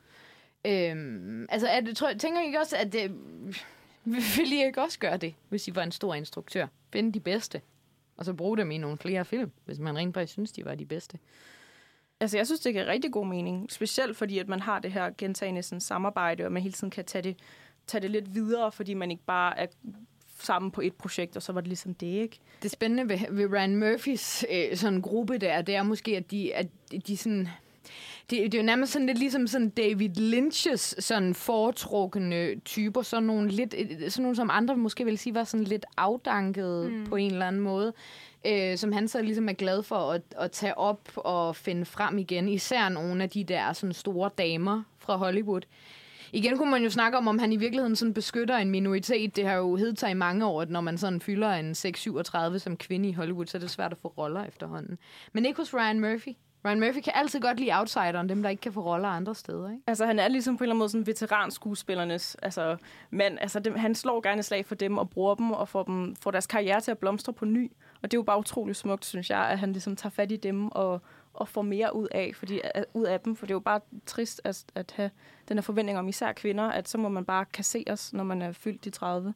[0.66, 3.16] Øhm, altså, er det, tror, tænker I ikke også, at det,
[4.38, 6.68] vil I ikke også gøre det, hvis I var en stor instruktør?
[6.94, 7.62] Finde de bedste,
[8.18, 10.76] og så bruge dem i nogle flere film, hvis man rent faktisk synes, de var
[10.76, 11.20] de bedste.
[12.20, 13.72] Altså, jeg synes, det giver rigtig god mening.
[13.72, 17.06] Specielt fordi, at man har det her gentagende sådan, samarbejde, og man hele tiden kan
[17.06, 17.40] tage det,
[17.88, 19.68] tage det lidt videre, fordi man ikke bare er
[20.40, 22.40] sammen på et projekt, og så var det ligesom det, ikke?
[22.64, 26.56] Det spændende ved, ved Ryan Murphys øh, sådan gruppe der, det er måske, at de,
[26.56, 26.68] at
[27.08, 27.48] de sådan
[28.30, 33.24] det, det er jo nærmest sådan lidt ligesom sådan David Lynch's sådan foretrukne typer, sådan
[33.24, 33.76] nogle, lidt,
[34.10, 37.06] sådan nogle som andre måske vil sige var sådan lidt afdanket mm.
[37.06, 37.94] på en eller anden måde,
[38.48, 42.18] øh, som han så ligesom er glad for at, at tage op og finde frem
[42.18, 45.62] igen, især nogle af de der sådan store damer fra Hollywood.
[46.34, 49.36] Igen kunne man jo snakke om, om han i virkeligheden sådan beskytter en minoritet.
[49.36, 52.58] Det har jo heddet sig i mange år, at når man sådan fylder en 6-37
[52.58, 54.98] som kvinde i Hollywood, så er det svært at få roller efterhånden.
[55.34, 56.36] Men ikke hos Ryan Murphy.
[56.66, 59.70] Ryan Murphy kan altid godt lide outsideren, dem der ikke kan få roller andre steder,
[59.70, 59.84] ikke?
[59.88, 62.78] Altså, han er ligesom på en eller anden måde sådan veteranskuespillernes altså,
[63.10, 63.38] mand.
[63.42, 66.32] Altså, dem, han slår gerne slag for dem og bruger dem og får, dem, får
[66.32, 67.72] deres karriere til at blomstre på ny.
[68.02, 70.36] Og det er jo bare utroligt smukt, synes jeg, at han ligesom tager fat i
[70.36, 71.02] dem og,
[71.34, 72.62] og får mere ud af, fordi,
[72.94, 73.36] ud af dem.
[73.36, 75.10] For det er jo bare trist at, at have
[75.48, 78.52] den her forventning om især kvinder, at så må man bare kasseres, når man er
[78.52, 79.34] fyldt de 30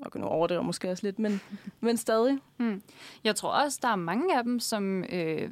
[0.00, 1.40] og nu over det måske også lidt, men,
[1.80, 2.38] men stadig.
[2.56, 2.82] Hmm.
[3.24, 5.50] Jeg tror også, der er mange af dem, som øh,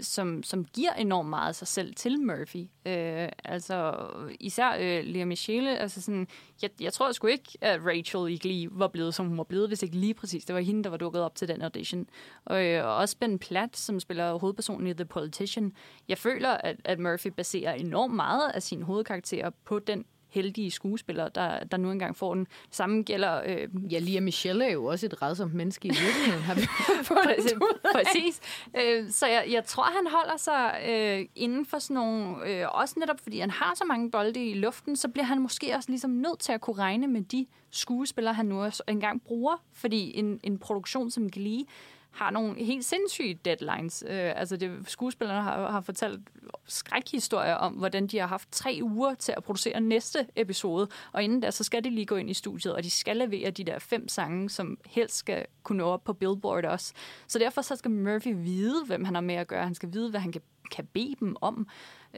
[0.00, 2.66] som, som giver enormt meget af sig selv til Murphy.
[2.86, 4.06] Øh, altså
[4.40, 6.26] især øh, Lea Michele, altså sådan,
[6.62, 9.68] jeg, jeg tror sgu ikke, at Rachel ikke lige var blevet, som hun var blevet,
[9.68, 10.44] hvis ikke lige præcis.
[10.44, 12.06] Det var hende, der var dukket op til den audition.
[12.44, 15.72] Og, øh, og også Ben Platt, som spiller hovedpersonen i The Politician.
[16.08, 21.30] Jeg føler, at, at Murphy baserer enormt meget af sin hovedkarakter på den heldige skuespillere,
[21.34, 22.46] der, der nu engang får den.
[22.70, 23.42] Samme gælder...
[23.46, 26.60] Øh, ja, Lia Michelle er jo også et redsomt menneske i virkeligheden, har vi
[27.24, 27.54] Præcis.
[27.94, 28.40] Præcis.
[28.76, 32.36] Øh, så jeg, jeg tror, han holder sig øh, inden for sådan nogle...
[32.46, 35.76] Øh, også netop fordi han har så mange bolde i luften, så bliver han måske
[35.76, 39.62] også ligesom nødt til at kunne regne med de skuespillere, han nu engang bruger.
[39.72, 41.64] Fordi en, en produktion som Glee
[42.12, 44.04] har nogle helt sindssyge deadlines.
[44.08, 46.20] Øh, altså det, skuespillerne har, har fortalt
[46.66, 51.40] skrækhistorier om, hvordan de har haft tre uger til at producere næste episode, og inden
[51.40, 53.78] da, så skal de lige gå ind i studiet, og de skal levere de der
[53.78, 56.92] fem sange, som helst skal kunne nå op på Billboard også.
[57.26, 59.64] Så derfor så skal Murphy vide, hvem han har med at gøre.
[59.64, 61.66] Han skal vide, hvad han kan, kan bede dem om.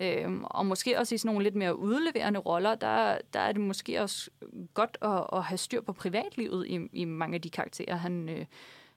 [0.01, 3.61] Øhm, og måske også i sådan nogle lidt mere udleverende roller, der, der er det
[3.61, 4.31] måske også
[4.75, 8.47] godt at, at have styr på privatlivet i, i mange af de karakterer, han, øh,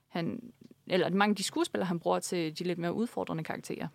[0.08, 0.54] han
[0.90, 3.88] eller mange af de skuespillere, han bruger til de lidt mere udfordrende karakterer.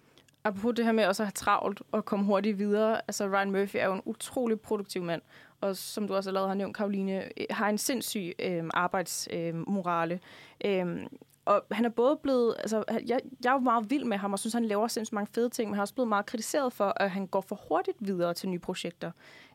[0.45, 3.01] Apropos det her med også at have travlt og komme hurtigt videre.
[3.09, 5.23] Altså Ryan Murphy er jo en utrolig produktiv mand.
[5.61, 10.21] Og som du også allerede har nævnt, Karoline, øh, har en sindssyg øh, arbejdsmorale.
[10.65, 11.07] Øh,
[11.45, 14.39] og han er både blevet, altså, jeg, jeg er jo meget vild med ham, og
[14.39, 16.93] synes, han laver sindssygt mange fede ting, men han er også blevet meget kritiseret for,
[16.97, 19.11] at han går for hurtigt videre til nye projekter.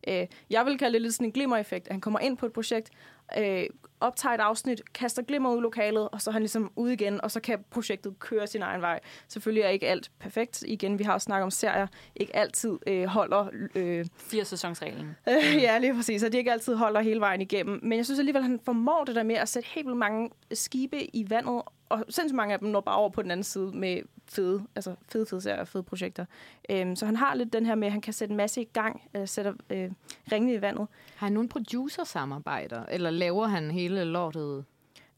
[0.07, 2.53] Øh, jeg vil kalde det lidt sådan en glimmereffekt, at han kommer ind på et
[2.53, 2.89] projekt,
[3.37, 3.65] øh,
[3.99, 7.21] optager et afsnit, kaster glimmer ud i lokalet, og så er han ligesom ude igen,
[7.21, 8.99] og så kan projektet køre sin egen vej.
[9.27, 10.63] Selvfølgelig er ikke alt perfekt.
[10.67, 13.47] Igen, vi har også snakket om serier, ikke altid øh, holder...
[13.75, 15.15] Øh, Fire sæsonsreglen.
[15.29, 17.79] Øh, ja, lige præcis, og de ikke altid holder hele vejen igennem.
[17.83, 20.29] Men jeg synes alligevel, at han formår det der med at sætte helt vildt mange
[20.53, 23.71] skibe i vandet, og sindssygt mange af dem når bare over på den anden side
[23.77, 26.25] med fede, altså fede, fede serier og fede projekter.
[26.69, 28.69] Øhm, så han har lidt den her med, at han kan sætte en masse i
[28.73, 29.91] gang, øh, sætter øh,
[30.31, 30.87] ringene i vandet.
[31.15, 34.65] Har han nogle producer-samarbejder, eller laver han hele lortet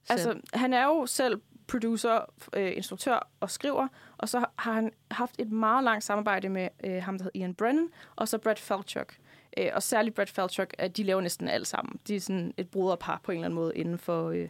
[0.04, 0.20] selv?
[0.20, 2.20] Altså, han er jo selv producer,
[2.54, 7.04] øh, instruktør og skriver, og så har han haft et meget langt samarbejde med øh,
[7.04, 9.16] ham, der hedder Ian Brennan, og så Brad Falchuk.
[9.58, 12.00] Øh, og særligt Brett Falchuk, at de laver næsten alt sammen.
[12.08, 14.50] De er sådan et broderpar på en eller anden måde inden for, øh,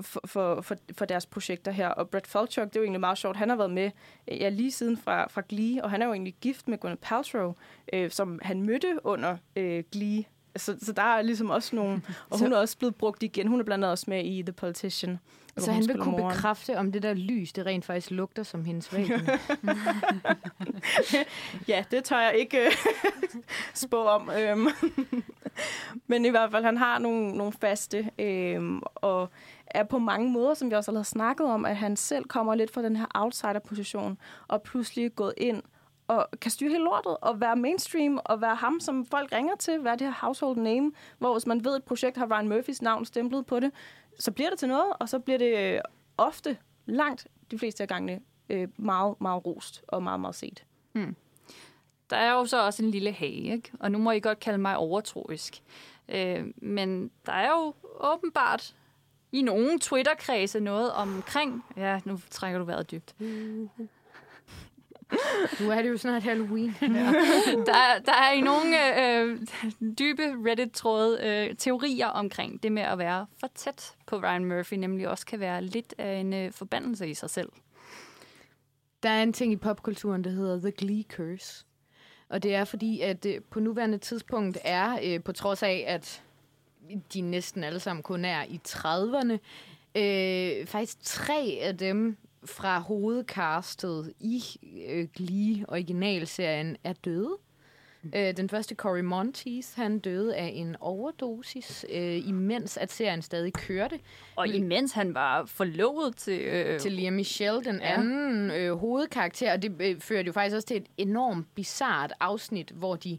[0.00, 1.88] for, for, for, for deres projekter her.
[1.88, 3.90] Og Brett Falchuk, det er jo egentlig meget sjovt, han har været med
[4.28, 7.00] øh, ja, lige siden fra, fra Glee, og han er jo egentlig gift med Gwyneth
[7.00, 7.54] Paltrow,
[7.92, 10.24] øh, som han mødte under øh, Glee.
[10.56, 12.02] Så, så der er ligesom også nogle...
[12.30, 13.46] Og hun er også blevet brugt igen.
[13.46, 15.18] Hun er blandt andet også med i The Politician.
[15.56, 16.34] Så han vil kunne moren.
[16.34, 19.10] bekræfte, om det der lys, det rent faktisk lugter som hendes væg.
[21.68, 22.72] ja, det tør jeg ikke øh,
[23.74, 24.30] spå om.
[24.30, 24.68] Øhm.
[26.06, 29.30] Men i hvert fald, han har nogle, nogle faste, øhm, og
[29.66, 32.70] er på mange måder, som vi også har snakket om, at han selv kommer lidt
[32.70, 35.62] fra den her outsider-position, og pludselig gået ind
[36.12, 39.84] og kan styre hele lortet, og være mainstream, og være ham, som folk ringer til,
[39.84, 42.82] være det her household name, hvor hvis man ved, at et projekt har Ryan Murphys
[42.82, 43.70] navn stemplet på det,
[44.18, 45.80] så bliver det til noget, og så bliver det øh,
[46.18, 46.56] ofte,
[46.86, 50.64] langt de fleste af gangene, øh, meget, meget rost og meget, meget set.
[50.92, 51.16] Hmm.
[52.10, 53.72] Der er jo så også en lille hage, ikke?
[53.80, 55.62] og nu må I godt kalde mig overtroisk.
[56.08, 58.74] Øh, men der er jo åbenbart
[59.32, 61.64] i nogle Twitter-kredse noget omkring...
[61.76, 63.14] Ja, nu trækker du vejret dybt.
[65.60, 66.76] Nu er det jo snart Halloween.
[66.80, 66.86] ja.
[67.66, 69.38] der, der er i nogle øh,
[69.98, 75.08] dybe Reddit-tråde øh, teorier omkring det med at være for tæt på Ryan Murphy, nemlig
[75.08, 77.48] også kan være lidt af en øh, forbandelse i sig selv.
[79.02, 81.64] Der er en ting i popkulturen, der hedder The Glee Curse.
[82.28, 86.22] Og det er fordi, at øh, på nuværende tidspunkt er, øh, på trods af, at
[87.14, 89.38] de næsten alle sammen kun er i 30'erne,
[90.00, 94.42] øh, faktisk tre af dem fra hovedcastet i
[94.88, 97.38] øh, Glee originalserien er døde.
[98.02, 98.12] Mm.
[98.16, 103.52] Øh, den første Cory Monteith, han døde af en overdosis, øh, imens at serien stadig
[103.52, 104.00] kørte.
[104.36, 106.40] Og imens han var forlovet til...
[106.40, 106.80] Øh...
[106.80, 107.94] Til Liam Michelle, den ja.
[107.94, 109.52] anden øh, hovedkarakter.
[109.52, 113.18] Og det øh, førte jo faktisk også til et enormt bizart afsnit, hvor de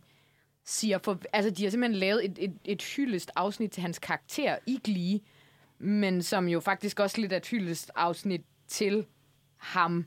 [0.66, 0.98] siger...
[0.98, 4.80] For, altså, de har simpelthen lavet et, et, et hyldest afsnit til hans karakter i
[4.84, 5.20] Glee,
[5.80, 9.05] men som jo faktisk også lidt er et hyldest afsnit til
[9.57, 10.05] ham.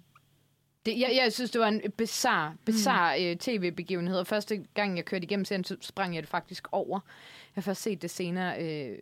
[0.86, 3.24] Det, jeg, jeg synes, det var en bizarre, bizarre mm.
[3.24, 7.00] øh, tv-begivenhed, og første gang, jeg kørte igennem serien, så sprang jeg det faktisk over.
[7.46, 8.98] Jeg har først set det senere øh,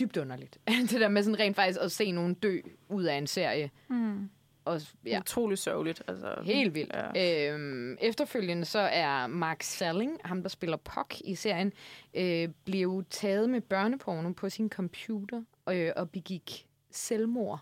[0.00, 0.58] dybt underligt.
[0.90, 3.70] det der med sådan rent faktisk at se nogen dø ud af en serie.
[3.88, 4.30] Mm.
[4.64, 5.20] Og, ja.
[5.20, 6.02] Utroligt sørgeligt.
[6.08, 6.92] Altså, Helt vildt.
[7.14, 7.52] Ja.
[7.52, 11.72] Øhm, efterfølgende så er Mark Salling, ham der spiller Puck i serien,
[12.14, 17.60] øh, blev taget med børneporno på sin computer øh, og begik selvmord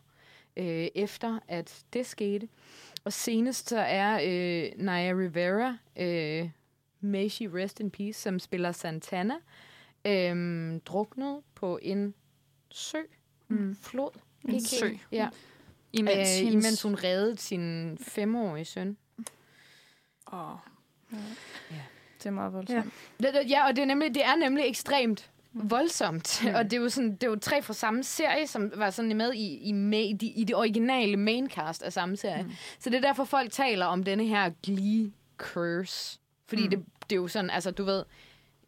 [0.56, 2.48] øh, efter at det skete.
[3.04, 6.50] Og senest så er øh, Naya Rivera, øh,
[7.00, 9.34] May she rest in peace, som spiller Santana,
[10.04, 12.14] øh, druknet på en
[12.70, 12.98] sø,
[13.48, 13.76] mm.
[13.82, 14.10] flod.
[14.44, 14.88] En Ikke sø.
[15.12, 15.28] Ja.
[15.92, 16.66] Imens, øh, hendes...
[16.66, 18.96] imens hun reddede sin femårige søn.
[20.32, 20.52] Åh.
[20.52, 20.58] Oh.
[21.12, 21.18] Ja.
[21.70, 21.82] ja.
[22.18, 22.92] Det er meget voldsomt.
[23.22, 26.42] Ja, ja og det er, nemlig, det er nemlig ekstremt voldsomt.
[26.44, 26.54] Mm.
[26.54, 29.16] Og det er, jo sådan, det er jo tre fra samme serie, som var sådan
[29.16, 32.42] med i, i, med, de, i det originale maincast af samme serie.
[32.42, 32.50] Mm.
[32.78, 36.20] Så det er derfor, folk taler om denne her Glee Curse.
[36.46, 36.70] Fordi mm.
[36.70, 38.04] det, det er jo sådan, altså du ved,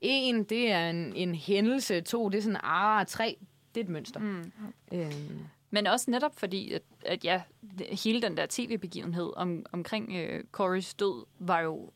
[0.01, 3.37] en, det er en, en hændelse, to, det er sådan, ah, tre,
[3.75, 4.21] det er et mønster.
[4.21, 4.53] Mm.
[4.93, 5.41] Øhm.
[5.71, 7.43] Men også netop fordi, at, at ja,
[7.81, 11.91] hele den der tv-begivenhed om, omkring øh, Corys død var jo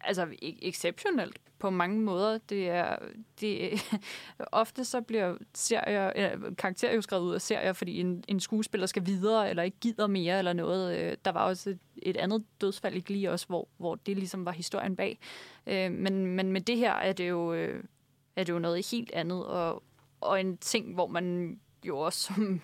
[0.00, 2.38] altså exceptionelt på mange måder.
[2.38, 2.96] Det er,
[3.40, 3.72] det,
[4.52, 8.86] ofte så bliver serier, eller, karakterer jo skrevet ud af serier, fordi en, en skuespiller
[8.86, 10.98] skal videre, eller ikke gider mere, eller noget.
[10.98, 14.44] Øh, der var også et, et andet dødsfald i Glee også, hvor, hvor det ligesom
[14.44, 15.18] var historien bag.
[15.66, 17.52] Øh, men, men med det her er det jo,
[18.36, 19.82] er det jo noget helt andet, og,
[20.20, 22.60] og en ting, hvor man jo også som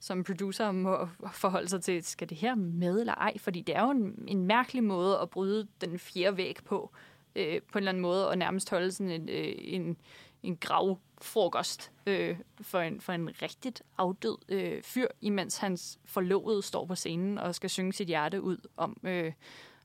[0.00, 3.38] som producer må forholde sig til, skal det her med eller ej?
[3.38, 6.92] Fordi det er jo en, en mærkelig måde at bryde den fjerde væg på
[7.36, 9.96] øh, på en eller anden måde, og nærmest holde sådan en, øh, en,
[10.42, 16.84] en gravfrokost øh, for, en, for en rigtigt afdød øh, fyr, imens hans forlovede står
[16.84, 19.32] på scenen og skal synge sit hjerte ud om, øh,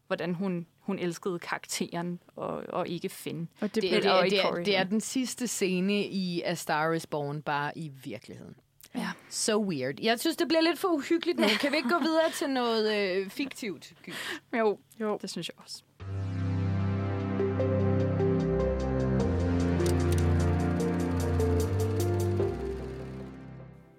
[0.08, 3.50] hvordan hun, hun elskede karakteren og, og ikke Finn.
[3.62, 6.92] Og det, det, det, er, det, er, det er den sidste scene i A Star
[6.92, 8.56] is Born, bare i virkeligheden.
[8.96, 9.10] Ja.
[9.30, 10.00] So weird.
[10.02, 11.48] Jeg synes, det bliver lidt for uhyggeligt nu.
[11.62, 13.94] Kan vi ikke gå videre til noget øh, fiktivt?
[14.58, 15.84] Jo, jo, det synes jeg også.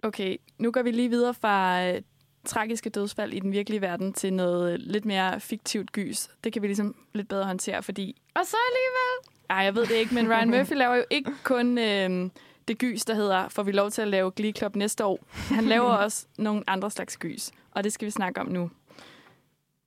[0.02, 2.02] Okay, nu går vi lige videre fra øh,
[2.44, 6.28] tragiske dødsfald i den virkelige verden til noget øh, lidt mere fiktivt gys.
[6.44, 8.22] Det kan vi ligesom lidt bedre håndtere, fordi...
[8.34, 9.34] Og så alligevel...
[9.50, 12.30] Ej, jeg ved det ikke, men Ryan Murphy laver jo ikke kun øh,
[12.68, 15.18] det gys, der hedder Får vi lov til at lave Glee Club næste år.
[15.30, 18.70] Han laver også nogle andre slags gys, og det skal vi snakke om nu.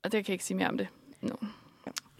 [0.03, 0.87] Og det kan jeg ikke sige mere om det
[1.21, 1.35] nu.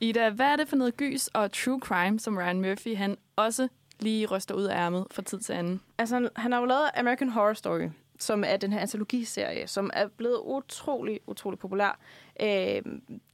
[0.03, 3.67] Ida, hvad er det for noget gys og true crime, som Ryan Murphy han også
[3.99, 5.81] lige ryster ud af ærmet fra tid til anden?
[5.97, 7.89] Altså, han, har jo lavet American Horror Story,
[8.19, 11.99] som er den her antologiserie, som er blevet utrolig, utrolig populær.
[12.41, 12.81] Øh,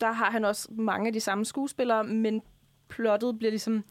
[0.01, 2.41] der har han også mange af de samme skuespillere, men
[2.89, 3.83] plottet bliver ligesom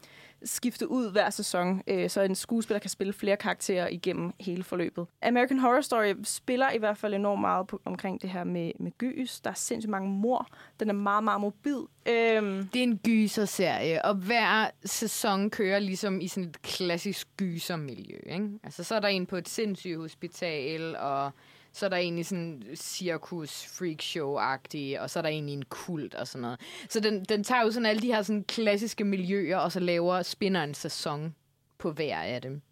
[0.44, 5.06] skiftet ud hver sæson, øh, så en skuespiller kan spille flere karakterer igennem hele forløbet.
[5.22, 8.92] American Horror Story spiller i hvert fald enormt meget på, omkring det her med, med
[8.98, 9.40] gys.
[9.40, 10.48] Der er sindssygt mange mor.
[10.80, 11.76] Den er meget, meget mobil.
[12.08, 12.68] Øhm.
[12.72, 18.18] Det er en gyserserie, og hver sæson kører ligesom i sådan et klassisk gysermiljø.
[18.26, 18.48] Ikke?
[18.64, 21.32] Altså, så er der en på et sindssygt hospital, og
[21.72, 26.28] så er der egentlig sådan cirkus, freakshow-agtig, og så er der egentlig en kult og
[26.28, 26.60] sådan noget.
[26.88, 30.22] Så den, den tager jo sådan alle de her sådan klassiske miljøer, og så laver,
[30.22, 31.34] spinner en sæson
[31.78, 32.62] på hver af dem.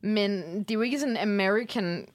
[0.00, 2.06] Men det er jo ikke sådan American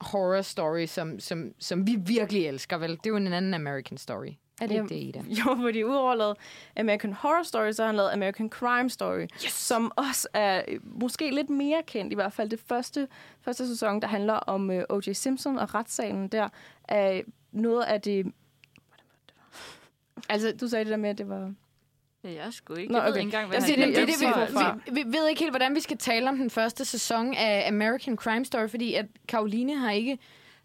[0.00, 2.90] horror story, som, som, som vi virkelig elsker, vel?
[2.90, 4.32] Det er jo en anden American story.
[4.60, 5.22] Er det ikke det, Ida?
[5.38, 6.34] Jo, fordi udover at lave
[6.76, 9.52] American Horror Story, så har han lavet American Crime Story, yes.
[9.52, 13.08] som også er øh, måske lidt mere kendt, i hvert fald det første,
[13.42, 15.12] første sæson, der handler om uh, øh, O.J.
[15.12, 16.48] Simpson og retssalen der,
[16.84, 18.32] er noget af det...
[20.28, 21.52] Altså, du sagde det der med, at det var...
[22.24, 22.92] Ja, jeg skulle ikke.
[22.92, 23.06] Nå, okay.
[23.06, 25.74] Jeg ved ikke engang, hvad det, det, det, det, vi, vi ved ikke helt, hvordan
[25.74, 29.90] vi skal tale om den første sæson af American Crime Story, fordi at Karoline har
[29.90, 30.18] ikke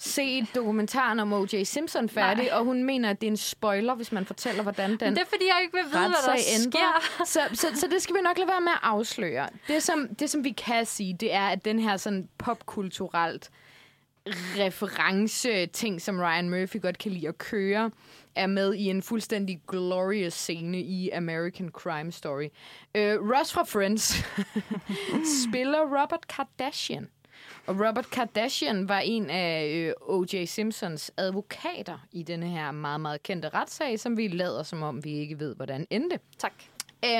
[0.03, 1.63] set dokumentaren om O.J.
[1.63, 2.57] Simpson færdig, Nej.
[2.57, 5.21] og hun mener, at det er en spoiler, hvis man fortæller, hvordan den Men det
[5.21, 6.37] er, fordi jeg ikke vil vide, hvad der
[6.69, 7.25] sker.
[7.25, 9.49] Så, så, så det skal vi nok lade være med at afsløre.
[9.67, 13.49] Det som, det, som vi kan sige, det er, at den her sådan popkulturelt
[14.57, 17.91] reference-ting, som Ryan Murphy godt kan lide at køre,
[18.35, 22.47] er med i en fuldstændig glorious scene i American Crime Story.
[22.97, 24.25] Uh, Ross fra Friends
[25.47, 27.09] spiller Robert Kardashian.
[27.67, 30.45] Og Robert Kardashian var en af øh, O.J.
[30.45, 35.11] Simpsons advokater i denne her meget, meget kendte retssag, som vi lader som om, vi
[35.11, 36.19] ikke ved, hvordan endte.
[36.37, 36.53] Tak.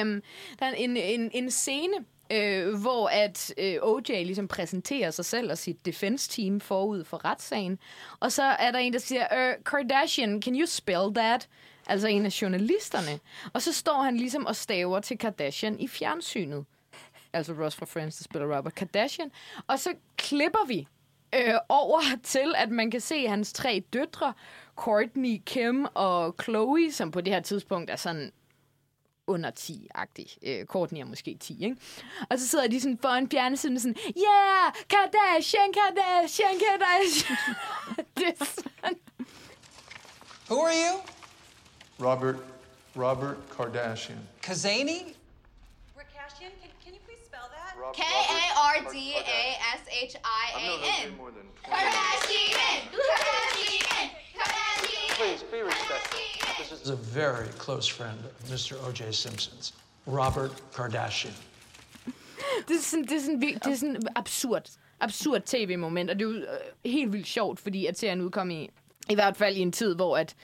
[0.01, 0.21] Um,
[0.59, 1.93] der er en, en, en scene,
[2.31, 7.25] øh, hvor at øh, OJ ligesom præsenterer sig selv og sit defense team forud for
[7.25, 7.79] retssagen.
[8.19, 11.49] Og så er der en, der siger, Kardashian, can you spell that?
[11.87, 13.19] Altså en af journalisterne.
[13.53, 16.65] Og så står han ligesom og staver til Kardashian i fjernsynet
[17.34, 19.31] altså Ross fra Friends, der spiller Robert Kardashian.
[19.67, 20.88] Og så klipper vi
[21.36, 24.34] øh, over til, at man kan se hans tre døtre,
[24.75, 28.31] Courtney, Kim og Chloe, som på det her tidspunkt er sådan
[29.27, 30.38] under 10-agtig.
[30.47, 31.77] Øh, Courtney er måske 10, ikke?
[32.29, 37.38] Og så sidder de sådan foran fjernsynet sådan, yeah, Kardashian, Kardashian, Kardashian.
[38.17, 38.97] det er sådan.
[40.49, 40.99] Who are you?
[42.07, 42.36] Robert,
[42.95, 44.19] Robert Kardashian.
[44.41, 45.15] Kazani?
[47.91, 51.13] K A R D A S H I A N.
[51.65, 52.79] Kardashian!
[52.91, 54.09] Kardashian!
[54.38, 55.09] Kardashian!
[55.17, 56.19] Please be respectful.
[56.57, 58.73] This is a very close friend of Mr.
[58.88, 59.11] O.J.
[59.11, 59.73] Simpsons,
[60.07, 61.34] Robert Kardashian.
[62.67, 64.69] Det er sådan, det er sådan, det er sådan absurd,
[64.99, 68.69] absurd tv-moment, og det er jo øh, helt vildt sjovt, fordi at serien udkom i,
[69.09, 70.36] i hvert fald i en tid, hvor at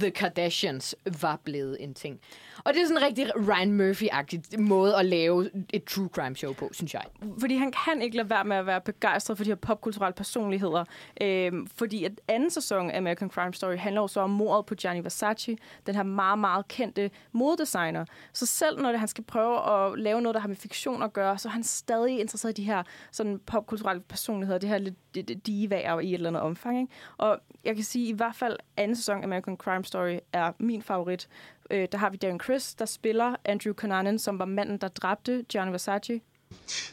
[0.00, 2.20] The Kardashians var blevet en ting.
[2.64, 6.52] Og det er sådan en rigtig Ryan Murphy-agtig måde at lave et true crime show
[6.52, 7.02] på, synes jeg.
[7.40, 10.84] Fordi han kan ikke lade være med at være begejstret for de her popkulturelle personligheder.
[11.20, 14.74] Øhm, fordi at anden sæson af American Crime Story handler jo så om mordet på
[14.74, 18.04] Gianni Versace, den her meget, meget kendte modedesigner.
[18.32, 21.12] Så selv når det, han skal prøve at lave noget, der har med fiktion at
[21.12, 22.82] gøre, så er han stadig interesseret i de her
[23.12, 26.80] sådan popkulturelle personligheder, det her lidt divaer i et eller andet omfang.
[26.80, 26.92] Ikke?
[27.16, 30.82] Og jeg kan sige, i hvert fald anden sæson af American Crime Story er min
[30.82, 31.28] favorit.
[31.70, 35.44] Øh, der har vi Darren Chris, der spiller Andrew Cunanan, som var manden, der dræbte
[35.48, 36.20] Gianni Versace.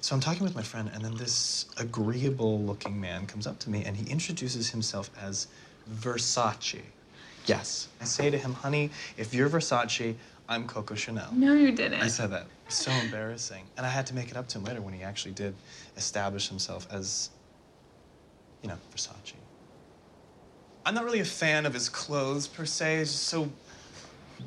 [0.01, 3.69] So I'm talking with my friend, and then this agreeable looking man comes up to
[3.69, 5.47] me and he introduces himself as
[6.03, 6.81] Versace.
[7.47, 7.89] Yes.
[8.01, 10.15] I say to him, honey, if you're Versace,
[10.49, 11.29] I'm Coco Chanel.
[11.33, 12.01] No, you didn't.
[12.01, 12.45] I said that.
[12.69, 13.63] So embarrassing.
[13.77, 15.53] And I had to make it up to him later when he actually did
[15.97, 17.29] establish himself as,
[18.61, 19.33] you know, Versace.
[20.85, 22.97] I'm not really a fan of his clothes per se.
[22.97, 23.49] It's just so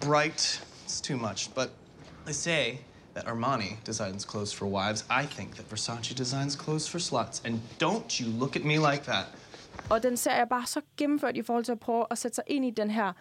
[0.01, 0.61] bright.
[0.85, 1.55] It's too much.
[1.55, 1.71] But
[2.27, 2.81] they say
[3.15, 5.05] that Armani designs clothes for wives.
[5.09, 7.41] I think that Versace designs clothes for sluts.
[7.45, 9.27] And don't you look at me like that.
[9.91, 12.45] Og den ser jeg bare så gennemført i forhold til at prøve at sætte sig
[12.47, 13.13] ind i den her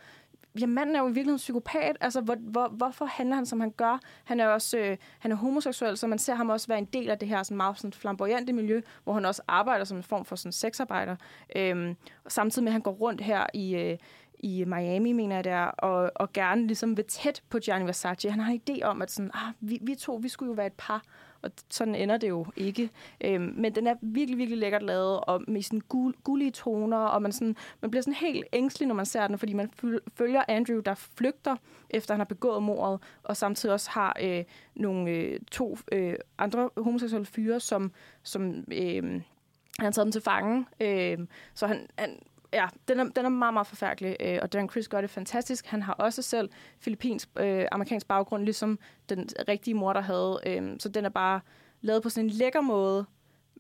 [0.62, 1.98] ja, manden er jo virkelig en psykopat.
[2.02, 4.00] Altså, hvor, hvor, hvorfor handler han, som han gør?
[4.24, 7.10] Han er også øh, han er homoseksuel, så man ser ham også være en del
[7.10, 10.26] af det her sådan meget sådan flamboyante miljø, hvor han også arbejder som en form
[10.26, 11.16] for sådan sexarbejder.
[11.56, 11.96] Øhm,
[12.26, 13.98] og samtidig med, at han går rundt her i, øh,
[14.40, 18.30] i Miami, mener jeg det er, og, og gerne ligesom vil tæt på Gianni Versace.
[18.32, 20.68] Han har en idé om, at sådan, ah, vi, vi to, vi skulle jo være
[20.68, 21.04] et par
[21.46, 22.90] og sådan ender det jo ikke.
[23.22, 27.22] Øhm, men den er virkelig, virkelig lækkert lavet, og med sådan gul, gullige toner, og
[27.22, 29.72] man, sådan, man bliver sådan helt ængstelig, når man ser den, fordi man
[30.16, 31.56] følger Andrew, der flygter,
[31.90, 34.44] efter han har begået mordet, og samtidig også har øh,
[34.76, 37.92] nogle øh, to øh, andre homoseksuelle fyre, som,
[38.24, 40.66] som øh, han har taget dem til fange.
[40.80, 41.18] Øh,
[41.54, 42.20] så han, han
[42.54, 45.66] ja, den er, den er meget, meget forfærdelig, øh, og Darren Chris gør det fantastisk.
[45.66, 48.80] Han har også selv filippinsk, øh, amerikansk baggrund, ligesom
[49.10, 50.40] den rigtige mor, der havde.
[50.46, 51.40] Øh, så den er bare
[51.82, 53.06] lavet på sådan en lækker måde,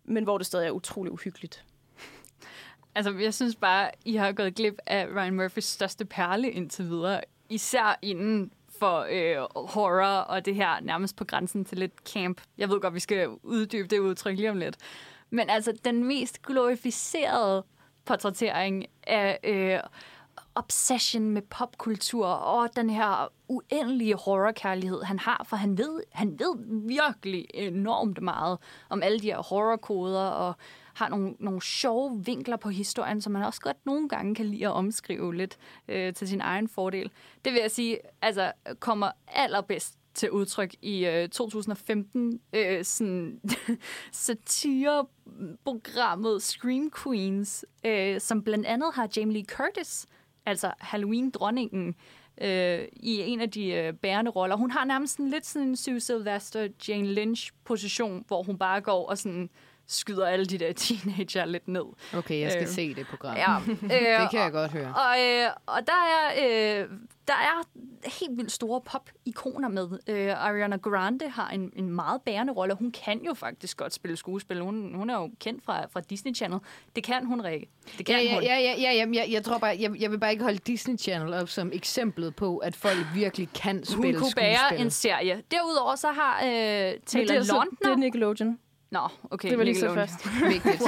[0.03, 1.65] men hvor det stadig er utrolig uhyggeligt.
[2.97, 7.21] Altså, jeg synes bare, I har gået glip af Ryan Murphys største perle indtil videre.
[7.49, 12.41] Især inden for øh, horror og det her nærmest på grænsen til lidt camp.
[12.57, 14.77] Jeg ved godt, vi skal uddybe det udtryk lige om lidt.
[15.29, 17.63] Men altså, den mest glorificerede
[18.05, 19.79] portrættering af øh,
[20.55, 26.55] obsession med popkultur og den her uendelige horrorkærlighed, han har, for han ved, han ved
[26.87, 28.57] virkelig enormt meget
[28.89, 30.55] om alle de her horrorkoder og
[30.93, 34.65] har nogle, nogle sjove vinkler på historien, som man også godt nogle gange kan lide
[34.65, 37.11] at omskrive lidt øh, til sin egen fordel.
[37.45, 43.41] Det vil jeg sige, altså kommer allerbedst til udtryk i øh, 2015 øh, sådan
[44.11, 50.07] satireprogrammet Scream Queens, øh, som blandt andet har Jamie Lee Curtis,
[50.45, 51.95] altså Halloween-dronningen,
[52.41, 54.55] øh, i en af de øh, bærende roller.
[54.55, 59.09] Hun har nærmest sådan lidt sådan en Sue Sylvester, Jane Lynch-position, hvor hun bare går
[59.09, 59.49] og sådan
[59.87, 61.85] skyder alle de der teenager lidt ned.
[62.13, 63.37] Okay, jeg skal øh, se det program.
[63.37, 64.93] Ja, øh, det kan jeg godt høre.
[64.95, 66.87] Og, øh, og der er øh,
[67.27, 67.67] der er
[68.19, 69.89] helt vildt store pop-ikoner med.
[70.07, 72.73] Øh, Ariana Grande har en, en meget bærende rolle.
[72.73, 74.61] Hun kan jo faktisk godt spille skuespil.
[74.61, 76.59] Hun, hun er jo kendt fra, fra Disney Channel.
[76.95, 77.67] Det kan hun, Rikke.
[77.97, 78.43] Det kan ja, hun.
[78.43, 80.97] Ja, ja, ja, ja jeg, jeg, tror bare, jeg, jeg vil bare ikke holde Disney
[80.97, 84.13] Channel op som eksemplet på, at folk virkelig kan spille skuespil.
[84.13, 85.41] Hun kunne bære en serie.
[85.51, 87.63] Derudover så har øh, Taylor Lautner...
[87.81, 88.59] Det er Nickelodeon.
[88.89, 89.49] Nå, okay.
[89.49, 90.13] Det var lige så først.
[90.53, 90.79] Vigtigt.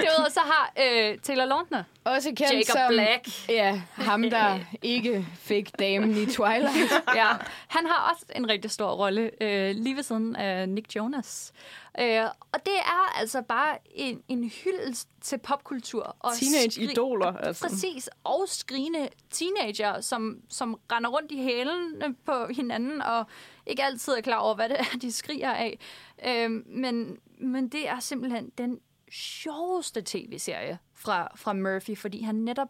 [0.00, 1.84] Derudover så har øh, Taylor Lautner.
[2.04, 2.88] Også kendt Jacob som...
[2.88, 3.48] Black.
[3.48, 6.92] Ja, ham der ikke fik damen i Twilight.
[7.20, 7.28] ja,
[7.68, 11.52] han har også en rigtig stor rolle, øh, lige ved siden af Nick Jonas.
[12.00, 16.16] Øh, og det er altså bare en, en hyldest til popkultur.
[16.20, 17.36] Og Teenage-idoler.
[17.36, 17.68] Altså.
[17.68, 23.26] Præcis, og skrigende teenager, som, som render rundt i hælen på hinanden, og
[23.66, 25.78] ikke altid er klar over, hvad det er, de skriger af.
[26.26, 32.68] Øh, men, men det er simpelthen den sjoveste tv-serie fra, fra Murphy, fordi han netop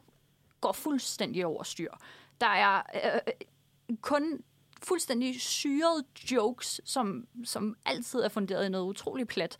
[0.60, 1.90] går fuldstændig over styr.
[2.40, 3.32] Der er øh, øh
[4.00, 4.42] kun
[4.84, 9.56] fuldstændig syrede jokes, som, som altid er funderet i noget utroligt plat,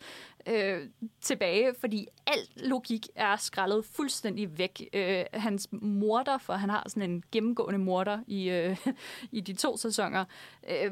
[0.47, 0.89] øh,
[1.21, 4.89] tilbage, fordi alt logik er skrællet fuldstændig væk.
[4.93, 8.77] Øh, hans morder, for han har sådan en gennemgående morder i, øh,
[9.31, 10.25] i de to sæsoner,
[10.69, 10.91] øh,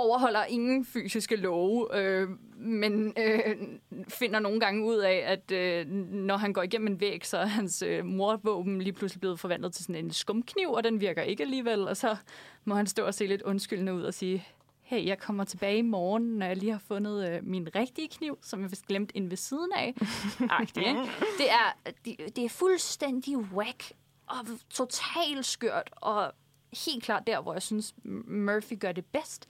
[0.00, 3.56] overholder ingen fysiske love, øh, men øh,
[4.08, 7.46] finder nogle gange ud af, at øh, når han går igennem en væg, så er
[7.46, 11.42] hans øh, mordvåben lige pludselig blevet forvandlet til sådan en skumkniv, og den virker ikke
[11.42, 12.16] alligevel, og så
[12.64, 14.46] må han stå og se lidt undskyldende ud og sige,
[14.82, 18.38] hey, jeg kommer tilbage i morgen, når jeg lige har fundet øh, min rigtige kniv,
[18.42, 19.94] som jeg vist glemte ind ved siden af.
[20.50, 21.00] Agtig, ikke?
[21.38, 23.92] Det, er, det, det er fuldstændig whack
[24.26, 24.36] og
[24.70, 26.32] totalt skørt, og
[26.86, 27.94] helt klart der, hvor jeg synes,
[28.28, 29.46] Murphy gør det bedst.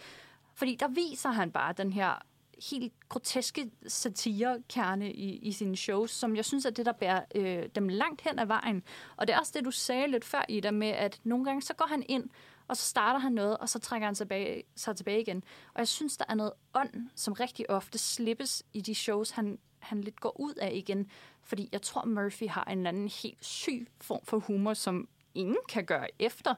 [0.61, 2.23] Fordi der viser han bare den her
[2.71, 7.69] helt groteske satirekerne i, i sine shows, som jeg synes er det, der bærer øh,
[7.75, 8.83] dem langt hen ad vejen.
[9.17, 11.63] Og det er også det, du sagde lidt før i der med, at nogle gange
[11.63, 12.31] så går han ind,
[12.69, 15.45] og så starter han noget, og så trækker han tilbage, sig tilbage igen.
[15.75, 19.59] Og jeg synes, der er noget ånd, som rigtig ofte slippes i de shows, han,
[19.79, 21.11] han lidt går ud af igen.
[21.43, 25.85] Fordi jeg tror, Murphy har en anden helt syg form for humor, som ingen kan
[25.85, 26.55] gøre efter.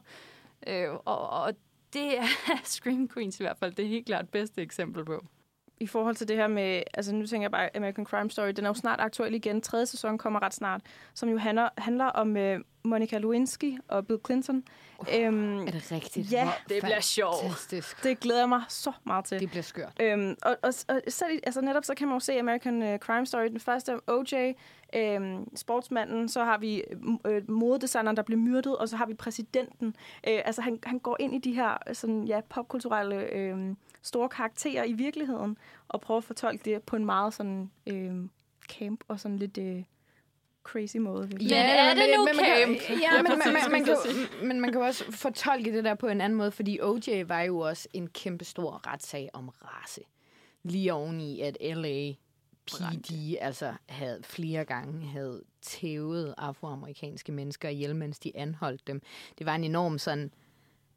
[0.66, 1.54] Øh, og, og
[1.92, 2.26] det er
[2.64, 5.24] Scream Queens i hvert fald det er helt klart bedste eksempel på.
[5.80, 8.64] I forhold til det her med, altså nu tænker jeg bare American Crime Story, den
[8.64, 9.60] er jo snart aktuel igen.
[9.60, 10.80] Tredje sæson kommer ret snart,
[11.14, 14.64] som jo handler, handler om øh, Monica Lewinsky og Bill Clinton.
[14.98, 16.32] Uh, um, er det rigtigt?
[16.32, 16.52] Ja.
[16.68, 17.74] Det bliver sjovt.
[18.02, 19.40] Det glæder jeg mig så meget til.
[19.40, 20.00] Det bliver skørt.
[20.14, 23.26] Um, og, og, og selv, altså netop så kan man jo se American uh, Crime
[23.26, 23.46] Story.
[23.46, 24.52] Den første OJ,
[25.16, 26.82] um, sportsmanden, så har vi
[27.28, 29.86] uh, modedesigneren, der bliver myrdet, og så har vi præsidenten.
[29.88, 34.84] Uh, altså han, han går ind i de her sådan, ja, popkulturelle uh, store karakterer
[34.84, 35.56] i virkeligheden,
[35.88, 38.26] og prøver at fortolke det på en meget sådan uh,
[38.68, 39.58] camp og sådan lidt...
[39.58, 39.82] Uh,
[40.64, 41.28] crazy måde.
[41.32, 42.90] Ja, men er det nu men, camp?
[42.90, 43.96] Man ja, men, man, man, man, kan,
[44.46, 47.40] men man kan jo også fortolke det der på en anden måde, fordi OJ var
[47.40, 50.00] jo også en kæmpe stor retssag om race.
[50.62, 52.12] Lige oveni, at LA
[52.66, 59.02] PD altså havde flere gange havde tævet afroamerikanske mennesker ihjel, mens de anholdt dem.
[59.38, 60.32] Det var en enorm sådan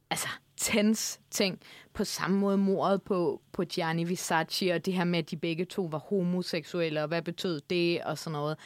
[0.09, 1.59] altså, tens ting.
[1.93, 5.65] På samme måde mordet på, på Gianni Visacci, og det her med, at de begge
[5.65, 8.57] to var homoseksuelle, og hvad betød det, og sådan noget.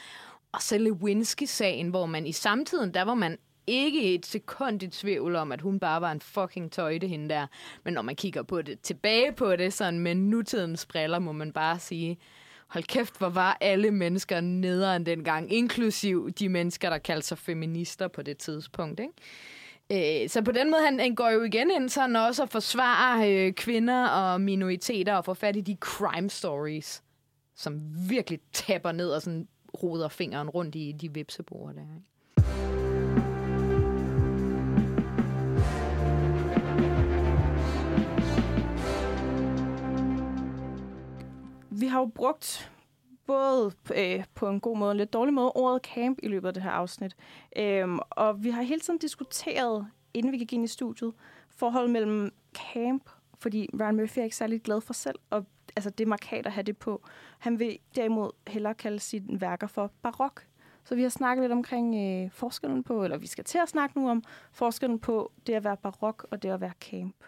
[0.52, 5.36] Og så Lewinsky-sagen, hvor man i samtiden, der var man ikke et sekund i tvivl
[5.36, 7.46] om, at hun bare var en fucking tøjte hende der.
[7.84, 11.52] Men når man kigger på det, tilbage på det, sådan med nutidens briller, må man
[11.52, 12.18] bare sige,
[12.68, 18.08] hold kæft, hvor var alle mennesker nederen dengang, inklusiv de mennesker, der kaldte sig feminister
[18.08, 19.12] på det tidspunkt, ikke?
[20.22, 23.32] Øh, så på den måde, han, han går jo igen ind sådan også at forsvare
[23.32, 27.02] øh, kvinder og minoriteter og få fat i de crime stories,
[27.56, 29.48] som virkelig tapper ned og sådan
[29.82, 31.80] roder fingeren rundt i de vipseborer der.
[31.80, 32.10] Ikke?
[41.70, 42.72] Vi har jo brugt
[43.26, 46.48] både øh, på en god måde og en lidt dårlig måde ordet camp i løbet
[46.48, 47.16] af det her afsnit.
[47.56, 51.12] Øhm, og vi har hele tiden diskuteret, inden vi gik ind i studiet,
[51.48, 55.46] forholdet mellem camp, fordi Ryan Murphy er ikke særlig glad for selv, og
[55.76, 57.02] altså, det er markat at have det på.
[57.38, 60.46] Han vil derimod hellere kalde sine værker for barok.
[60.84, 63.98] Så vi har snakket lidt omkring øh, forskellen på, eller vi skal til at snakke
[63.98, 67.24] nu om forskellen på det at være barok og det at være camp.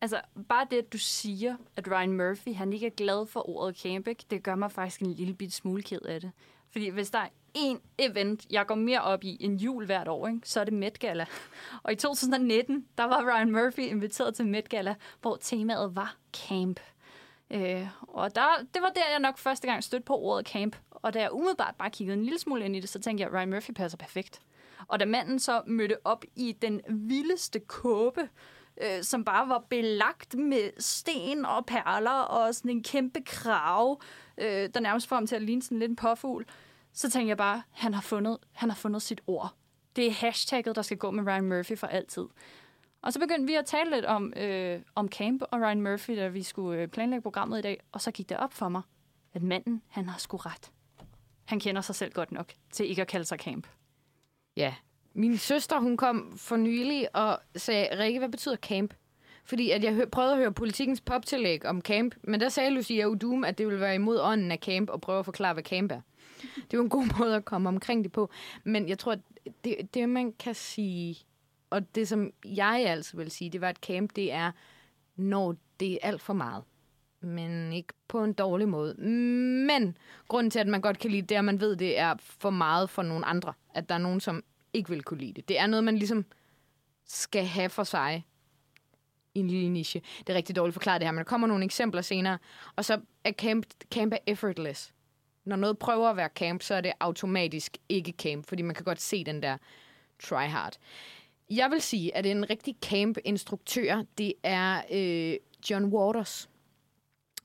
[0.00, 3.78] Altså, bare det, at du siger, at Ryan Murphy, han ikke er glad for ordet
[3.78, 4.24] camp, ikke?
[4.30, 6.32] det gør mig faktisk en lille bit smule ked af det.
[6.70, 10.26] Fordi hvis der er én event, jeg går mere op i en jul hvert år,
[10.28, 10.40] ikke?
[10.44, 11.26] så er det Met Gala.
[11.82, 16.80] Og i 2019, der var Ryan Murphy inviteret til Met Gala, hvor temaet var camp.
[17.50, 20.76] Øh, og der, det var der, jeg nok første gang stødte på ordet camp.
[20.90, 23.28] Og da jeg umiddelbart bare kiggede en lille smule ind i det, så tænkte jeg,
[23.28, 24.40] at Ryan Murphy passer perfekt.
[24.88, 28.28] Og da manden så mødte op i den vildeste kåbe,
[28.82, 34.00] øh, som bare var belagt med sten og perler og sådan en kæmpe krav,
[34.38, 36.46] øh, der nærmest får ham til at ligne sådan lidt en påfugl,
[36.92, 39.54] så tænkte jeg bare, han har fundet, han har fundet sit ord.
[39.96, 42.24] Det er hashtagget, der skal gå med Ryan Murphy for altid.
[43.06, 46.28] Og så begyndte vi at tale lidt om, øh, om Camp og Ryan Murphy, da
[46.28, 48.82] vi skulle øh, planlægge programmet i dag, og så gik det op for mig,
[49.34, 50.70] at manden, han har sgu ret.
[51.44, 53.66] Han kender sig selv godt nok til ikke at kalde sig Camp.
[54.56, 54.74] Ja,
[55.14, 58.94] min søster, hun kom for nylig og sagde, Rikke, hvad betyder camp?
[59.44, 63.44] Fordi at jeg prøvede at høre politikens poptillæg om camp, men der sagde Lucia Udum,
[63.44, 66.00] at det ville være imod ånden af camp og prøve at forklare, hvad camp er.
[66.70, 68.30] Det var en god måde at komme omkring det på.
[68.64, 69.20] Men jeg tror, at
[69.64, 71.16] det, det man kan sige,
[71.76, 74.52] og det som jeg altså vil sige, det var, et camp det er,
[75.16, 76.64] når det er alt for meget.
[77.20, 78.94] Men ikke på en dårlig måde.
[79.66, 79.96] Men
[80.28, 82.50] grunden til, at man godt kan lide det, er, at man ved, det er for
[82.50, 83.52] meget for nogle andre.
[83.74, 85.48] At der er nogen, som ikke vil kunne lide det.
[85.48, 86.24] Det er noget, man ligesom
[87.04, 88.26] skal have for sig
[89.34, 90.02] i en lille niche.
[90.18, 92.38] Det er rigtig dårligt forklaret det her, men der kommer nogle eksempler senere.
[92.76, 94.94] Og så er camp, camp er effortless.
[95.44, 98.84] Når noget prøver at være camp, så er det automatisk ikke camp, fordi man kan
[98.84, 99.56] godt se den der
[100.18, 100.76] try hard.
[101.50, 105.36] Jeg vil sige, at en rigtig camp-instruktør, det er øh,
[105.70, 106.48] John Waters,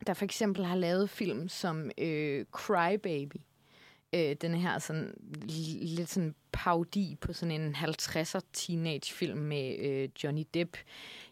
[0.07, 3.35] der for eksempel har lavet film som øh, Cry Baby,
[4.13, 5.13] øh, den her sådan,
[5.81, 10.77] lidt sådan paudi på sådan en 50'er teenagefilm med øh, Johnny Depp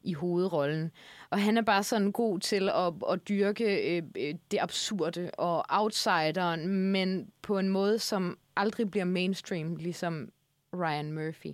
[0.04, 0.92] i hovedrollen.
[1.30, 5.66] Og han er bare sådan god til at, at dyrke øh, øh det absurde og
[5.70, 10.32] outsideren, men på en måde, som aldrig bliver mainstream, ligesom
[10.74, 11.54] Ryan Murphy.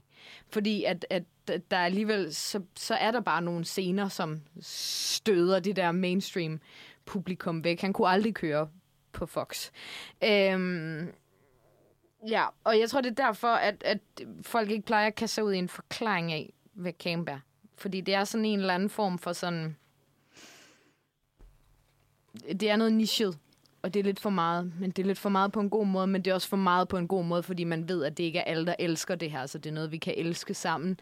[0.50, 1.24] Fordi at, at
[1.72, 6.60] der alligevel, så, så er der bare nogle scener, som støder det der mainstream
[7.06, 7.82] publikum væk.
[7.82, 8.70] Han kunne aldrig køre
[9.12, 9.72] på Fox.
[10.24, 11.14] Øhm,
[12.28, 14.00] ja, og jeg tror, det er derfor, at, at
[14.42, 17.40] folk ikke plejer at kaste ud i en forklaring af, hvad camp er.
[17.78, 19.76] Fordi det er sådan en eller anden form for sådan...
[22.34, 23.38] Det er noget nichet,
[23.86, 24.72] og det er lidt for meget.
[24.80, 26.58] Men det er lidt for meget på en god måde, men det er også for
[26.58, 29.16] meget på en god måde, fordi man ved, at det ikke er alle, der elsker
[29.16, 31.00] det her, så det er noget, vi kan elske sammen.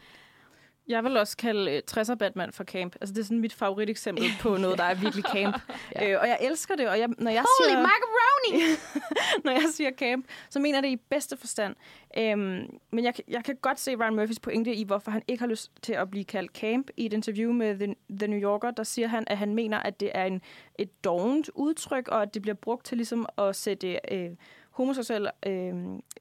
[0.87, 2.95] Jeg vil også kalde uh, 60'er Batman for camp.
[3.01, 5.61] Altså, det er sådan mit favoriteksempel på noget, der er virkelig camp.
[5.95, 6.11] ja.
[6.11, 7.81] øh, og jeg elsker det, og jeg, når jeg Holy siger...
[7.81, 8.77] macaroni!
[9.45, 11.75] når jeg siger camp, så mener jeg det i bedste forstand.
[12.17, 15.47] Øhm, men jeg, jeg kan godt se Ryan Murphys pointe i, hvorfor han ikke har
[15.47, 16.89] lyst til at blive kaldt camp.
[16.97, 19.99] I et interview med The, The New Yorker, der siger han, at han mener, at
[19.99, 20.41] det er en,
[20.79, 23.99] et dovent udtryk, og at det bliver brugt til ligesom at sætte...
[24.11, 24.29] Øh,
[24.73, 25.73] homoseksuelle øh,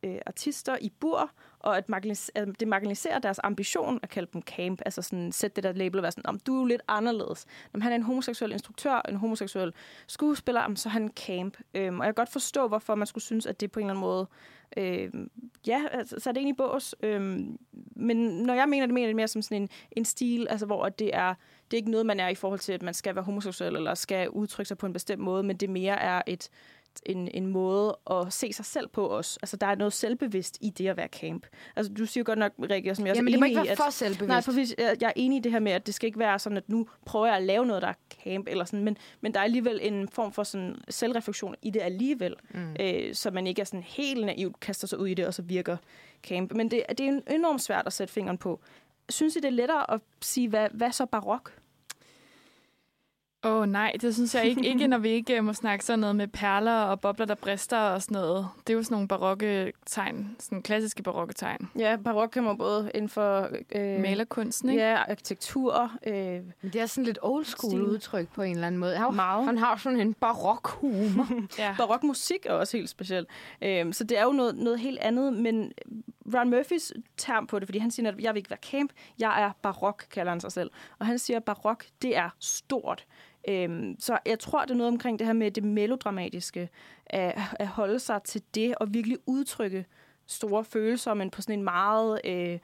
[0.03, 1.31] øh, artister i bur,
[1.63, 1.85] og at,
[2.35, 5.99] at det marginaliserer deres ambition at kalde dem camp, altså sådan sætte det der label
[5.99, 7.47] og være sådan, om du er jo lidt anderledes.
[7.73, 9.73] Når han er en homoseksuel instruktør, en homoseksuel
[10.07, 11.57] skuespiller, så er han camp.
[11.75, 13.95] Øhm, og jeg kan godt forstå, hvorfor man skulle synes, at det på en eller
[13.95, 14.27] anden måde
[14.77, 15.11] øh,
[15.67, 16.95] ja, altså, så er det egentlig bås.
[17.03, 17.59] Øhm,
[17.97, 20.89] men når jeg mener det, mener det mere som sådan en, en stil, altså hvor
[20.89, 21.35] det er,
[21.65, 23.95] det er ikke noget, man er i forhold til, at man skal være homoseksuel eller
[23.95, 26.51] skal udtrykke sig på en bestemt måde, men det mere er et,
[27.07, 29.38] en, en måde at se sig selv på os.
[29.43, 31.47] Altså, der er noget selvbevidst i det at være camp.
[31.76, 33.76] Altså, du siger godt nok, Rikke, som jeg er Jamen, det må ikke være at,
[33.76, 34.28] for selvbevidst.
[34.28, 34.74] Nej, præcis.
[34.78, 36.68] Jeg jeg er enig i det her med, at det skal ikke være sådan, at
[36.68, 39.45] nu prøver jeg at lave noget, der er camp, eller sådan, men, men der er
[39.45, 42.76] alligevel en form for sådan selvreflektion i det alligevel, mm.
[42.80, 45.43] øh, så man ikke er sådan helt naivt kaster sig ud i det, og så
[45.43, 45.76] virker
[46.22, 46.53] camp.
[46.53, 48.61] Men det, det er enormt svært at sætte fingeren på.
[49.09, 51.53] Synes I, det er lettere at sige, hvad, hvad så barok?
[53.45, 54.66] Åh oh, nej, det synes jeg ikke.
[54.66, 57.78] Ikke når vi ikke øh, må snakke sådan noget med perler og bobler, der brister
[57.78, 58.49] og sådan noget.
[58.66, 61.70] Det er jo sådan nogle barokke tegn, sådan klassiske barokke tegn.
[61.78, 63.49] Ja, barok kan man både inden for...
[63.74, 64.82] Øh, Malerkunsten, ikke?
[64.82, 65.90] Ja, arkitektur.
[66.07, 67.82] Øh, Men det er sådan lidt old school Stil.
[67.82, 68.97] udtryk på en eller anden måde.
[68.97, 69.45] Han, Meget.
[69.45, 71.26] han har sådan en barok humor.
[71.59, 71.74] ja.
[71.78, 73.26] Barokmusik er også helt speciel.
[73.62, 75.72] Øhm, så det er jo noget, noget helt andet, men
[76.34, 79.43] Ron Murphys term på det, fordi han siger, at jeg vil ikke være camp, jeg
[79.43, 80.70] er barok, kalder han sig selv.
[80.99, 83.07] Og han siger, at barok, det er stort.
[83.49, 86.68] Øhm, så jeg tror, det er noget omkring det her med det melodramatiske,
[87.07, 89.86] at, at holde sig til det og virkelig udtrykke
[90.26, 92.20] store følelser, men på sådan en meget...
[92.24, 92.59] Øh,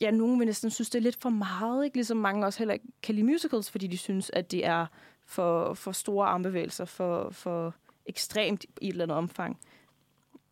[0.00, 1.96] ja, nogen vil næsten synes, det er lidt for meget, ikke?
[1.96, 4.86] Ligesom mange også heller kan lide musicals, fordi de synes, at det er
[5.26, 7.74] for, for store armbevægelser, for, for
[8.06, 9.58] ekstremt i et eller andet omfang.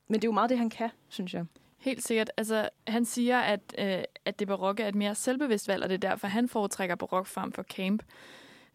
[0.09, 1.45] Men det er jo meget det, han kan, synes jeg.
[1.79, 2.31] Helt sikkert.
[2.37, 5.95] Altså, han siger, at, øh, at det barokke er et mere selvbevidst valg, og det
[5.95, 8.03] er derfor, han foretrækker barok frem for camp.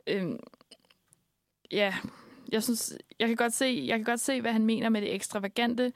[0.07, 0.39] Øhm,
[1.71, 1.93] ja,
[2.51, 5.15] jeg synes, jeg kan, godt se, jeg kan godt se, hvad han mener med det
[5.15, 5.93] ekstravagante.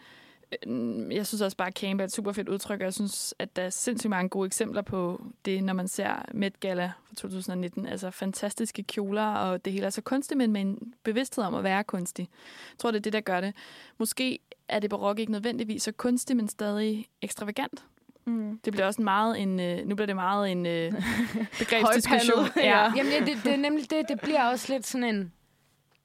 [0.68, 3.34] Øhm, Jeg synes også bare, at camp er et super fedt udtryk, og jeg synes,
[3.40, 7.16] at der er sindssygt mange gode eksempler på det, når man ser Met Gala fra
[7.16, 7.86] 2019.
[7.86, 11.64] Altså fantastiske kjoler, og det hele er så kunstigt, men med en bevidsthed om at
[11.64, 12.28] være kunstig.
[12.72, 13.54] Jeg tror, det er det, der gør det.
[13.98, 17.84] Måske er det barok ikke nødvendigvis så kunstigt, men stadig ekstravagant.
[18.26, 18.60] Mm.
[18.66, 20.92] Det bliver også meget en, øh, nu bliver det meget en øh,
[21.60, 22.46] begrebsdiskussion.
[22.58, 22.94] Ja.
[22.96, 24.06] Jamen, ja, det, det er nemlig det.
[24.10, 25.34] Det bliver også lidt sådan en...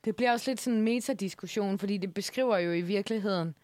[0.05, 3.55] Det bliver også lidt sådan en metadiskussion, fordi det beskriver jo i virkeligheden...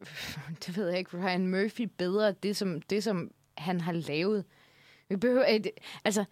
[0.66, 4.44] Det ved jeg ikke, Ryan Murphy bedre, det som, det som han har lavet.
[5.08, 5.66] Vi behøver, et,
[6.04, 6.24] altså,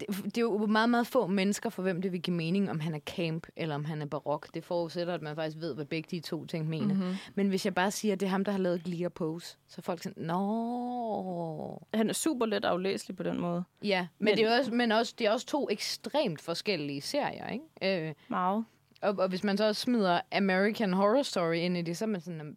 [0.00, 2.80] det, det er jo meget, meget få mennesker, for hvem det vil give mening, om
[2.80, 4.54] han er camp eller om han er barok.
[4.54, 6.94] Det forudsætter, at man faktisk ved, hvad begge de to ting mener.
[6.94, 7.14] Mhm.
[7.34, 9.56] Men hvis jeg bare siger, at det er ham, der har lavet Glee og Pose,
[9.68, 11.82] så er folk sådan, nå...
[11.94, 13.64] Han er super let aflæselig på den måde.
[13.82, 17.48] Ja, men, men, det, er også, men også, det er også to ekstremt forskellige serier,
[17.48, 18.08] ikke?
[18.08, 18.64] Øh, Meget.
[19.02, 22.08] og, og hvis man så også smider American Horror Story ind i det, så er
[22.08, 22.56] man sådan,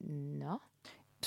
[0.00, 0.58] nå...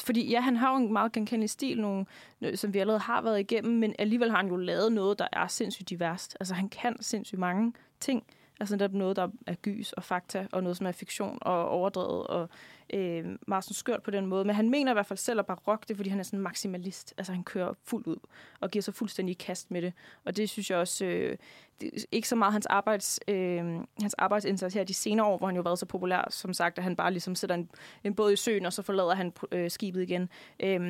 [0.01, 2.05] Fordi ja, han har jo en meget genkendelig stil, nogle,
[2.41, 5.27] øh, som vi allerede har været igennem, men alligevel har han jo lavet noget, der
[5.33, 6.37] er sindssygt diverst.
[6.39, 8.23] Altså han kan sindssygt mange ting.
[8.59, 11.69] Altså der er noget, der er gys og fakta, og noget, som er fiktion og
[11.69, 12.49] overdrevet, og
[12.93, 14.45] øh, meget sådan skørt på den måde.
[14.45, 17.13] Men han mener i hvert fald selv at barok det, fordi han er sådan maksimalist.
[17.17, 18.17] Altså han kører fuldt ud
[18.59, 19.93] og giver sig fuldstændig i kast med det.
[20.25, 21.37] Og det synes jeg også, øh,
[21.81, 23.65] det ikke så meget hans, arbejds, øh,
[24.01, 26.77] hans arbejdsindsats her de senere år, hvor han jo har været så populær, som sagt,
[26.77, 27.69] at han bare ligesom sætter en,
[28.03, 30.29] en båd i søen, og så forlader han øh, skibet igen.
[30.59, 30.81] Øh,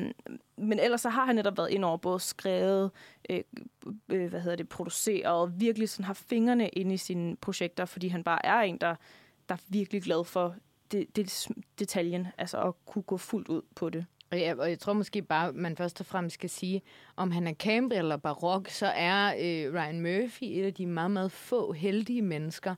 [0.56, 2.90] men ellers så har han netop været ind over både skrevet,
[3.30, 3.40] øh,
[4.08, 8.08] øh, hvad hedder det, produceret, og virkelig sådan har fingrene inde i sine projekter, fordi
[8.08, 8.94] han bare er en, der,
[9.48, 10.56] der er virkelig glad for
[10.92, 14.06] det, det, detaljen, altså at kunne gå fuldt ud på det.
[14.30, 16.82] Og jeg, og jeg tror måske bare, man først og fremmest skal sige,
[17.16, 21.10] om han er camp eller barok, så er øh, Ryan Murphy et af de meget,
[21.10, 22.74] meget få heldige mennesker,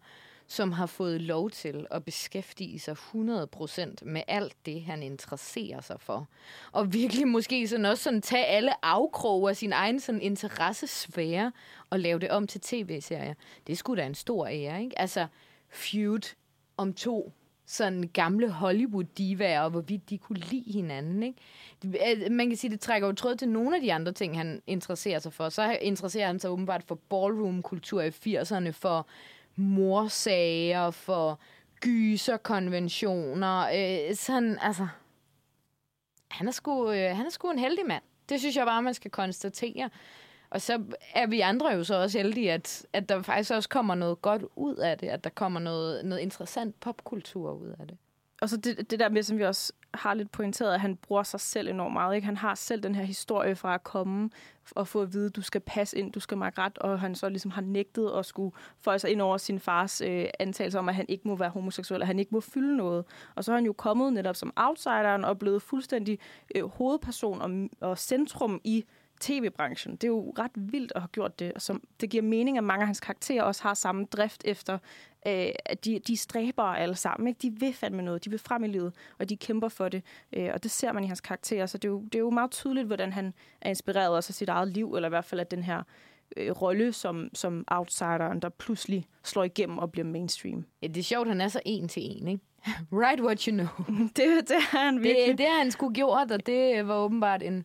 [0.47, 6.01] som har fået lov til at beskæftige sig 100% med alt det, han interesserer sig
[6.01, 6.29] for.
[6.73, 11.53] Og virkelig måske sådan også sådan tage alle afkroge af sin egen sådan interessesfære
[11.91, 13.35] og lave det om til tv-serier.
[13.67, 14.99] Det skulle da en stor ære, ikke?
[14.99, 15.27] Altså,
[15.69, 16.35] feud
[16.77, 17.33] om to
[17.67, 21.23] sådan gamle Hollywood-divaer, og hvorvidt de kunne lide hinanden.
[21.23, 21.39] Ikke?
[21.85, 24.63] Øh, man kan sige, det trækker jo tråd til nogle af de andre ting, han
[24.67, 25.49] interesserer sig for.
[25.49, 29.07] Så interesserer han sig åbenbart for ballroom-kultur i 80'erne, for
[29.57, 31.41] morsager, for
[31.81, 33.67] gyserkonventioner.
[34.09, 34.89] Øh, sådan, altså...
[36.31, 38.03] Han er, sgu, øh, han er sgu en heldig mand.
[38.29, 39.91] Det synes jeg bare, man skal konstatere.
[40.53, 40.83] Og så
[41.15, 44.45] er vi andre jo så også heldige, at, at der faktisk også kommer noget godt
[44.57, 45.09] ud af det.
[45.09, 47.97] At der kommer noget, noget interessant popkultur ud af det.
[48.43, 51.23] Og så det, det der med, som vi også har lidt pointeret, at han bruger
[51.23, 52.15] sig selv enormt meget.
[52.15, 52.25] Ikke?
[52.25, 54.31] Han har selv den her historie fra at komme
[54.71, 57.15] og få at vide, at du skal passe ind, du skal mærke ret, og han
[57.15, 60.89] så ligesom har nægtet at skulle føje sig ind over sin fars øh, antagelse om,
[60.89, 63.05] at han ikke må være homoseksuel, at han ikke må fylde noget.
[63.35, 66.19] Og så er han jo kommet netop som outsideren og blevet fuldstændig
[66.55, 68.85] øh, hovedperson og, og centrum i
[69.23, 69.97] tv-branchen.
[69.97, 71.53] Det er jo ret vildt at have gjort det.
[71.53, 74.79] Og som, det giver mening, at mange af hans karakterer også har samme drift efter,
[75.27, 77.29] øh, at de, de stræber alle sammen.
[77.29, 77.39] Ikke?
[77.43, 78.25] De vil fandme noget.
[78.25, 80.03] De vil frem i livet, og de kæmper for det.
[80.33, 81.66] Øh, og det ser man i hans karakterer.
[81.66, 84.35] Så det er, jo, det er jo meget tydeligt, hvordan han er inspireret også af
[84.35, 85.83] sit eget liv, eller i hvert fald af den her
[86.37, 90.64] øh, rolle som, som outsideren, der pludselig slår igennem og bliver mainstream.
[90.83, 92.45] Ja, det er sjovt, han er så en til en, ikke?
[92.93, 93.68] Write what you know.
[94.16, 95.29] det, det har han virkelig.
[95.29, 97.64] Det, det har han sgu gjort, og det var åbenbart en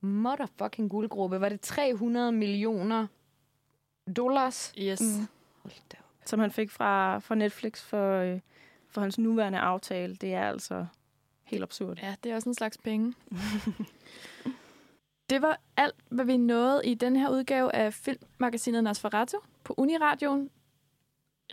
[0.00, 1.40] motherfucking guldgruppe.
[1.40, 3.06] Var det 300 millioner
[4.16, 4.72] dollars?
[4.78, 5.00] Yes.
[5.00, 5.26] Mm.
[6.26, 8.40] Som han fik fra, fra Netflix for, øh,
[8.88, 10.14] for hans nuværende aftale.
[10.14, 10.86] Det er altså
[11.44, 11.98] helt absurd.
[12.02, 13.14] Ja, det er også en slags penge.
[15.30, 20.50] det var alt, hvad vi nåede i den her udgave af filmmagasinet Nosferatu på Uniradioen.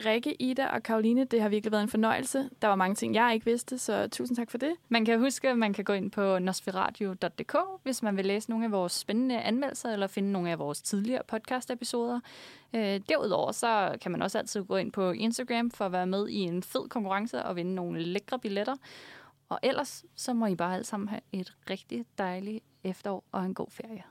[0.05, 2.49] Rikke, Ida og Karoline, det har virkelig været en fornøjelse.
[2.61, 4.73] Der var mange ting, jeg ikke vidste, så tusind tak for det.
[4.89, 8.65] Man kan huske, at man kan gå ind på nosferadio.dk, hvis man vil læse nogle
[8.65, 12.19] af vores spændende anmeldelser, eller finde nogle af vores tidligere podcast-episoder.
[12.73, 16.27] Øh, derudover så kan man også altid gå ind på Instagram for at være med
[16.27, 18.75] i en fed konkurrence og vinde nogle lækre billetter.
[19.49, 23.53] Og ellers så må I bare alle sammen have et rigtig dejligt efterår og en
[23.53, 24.03] god ferie.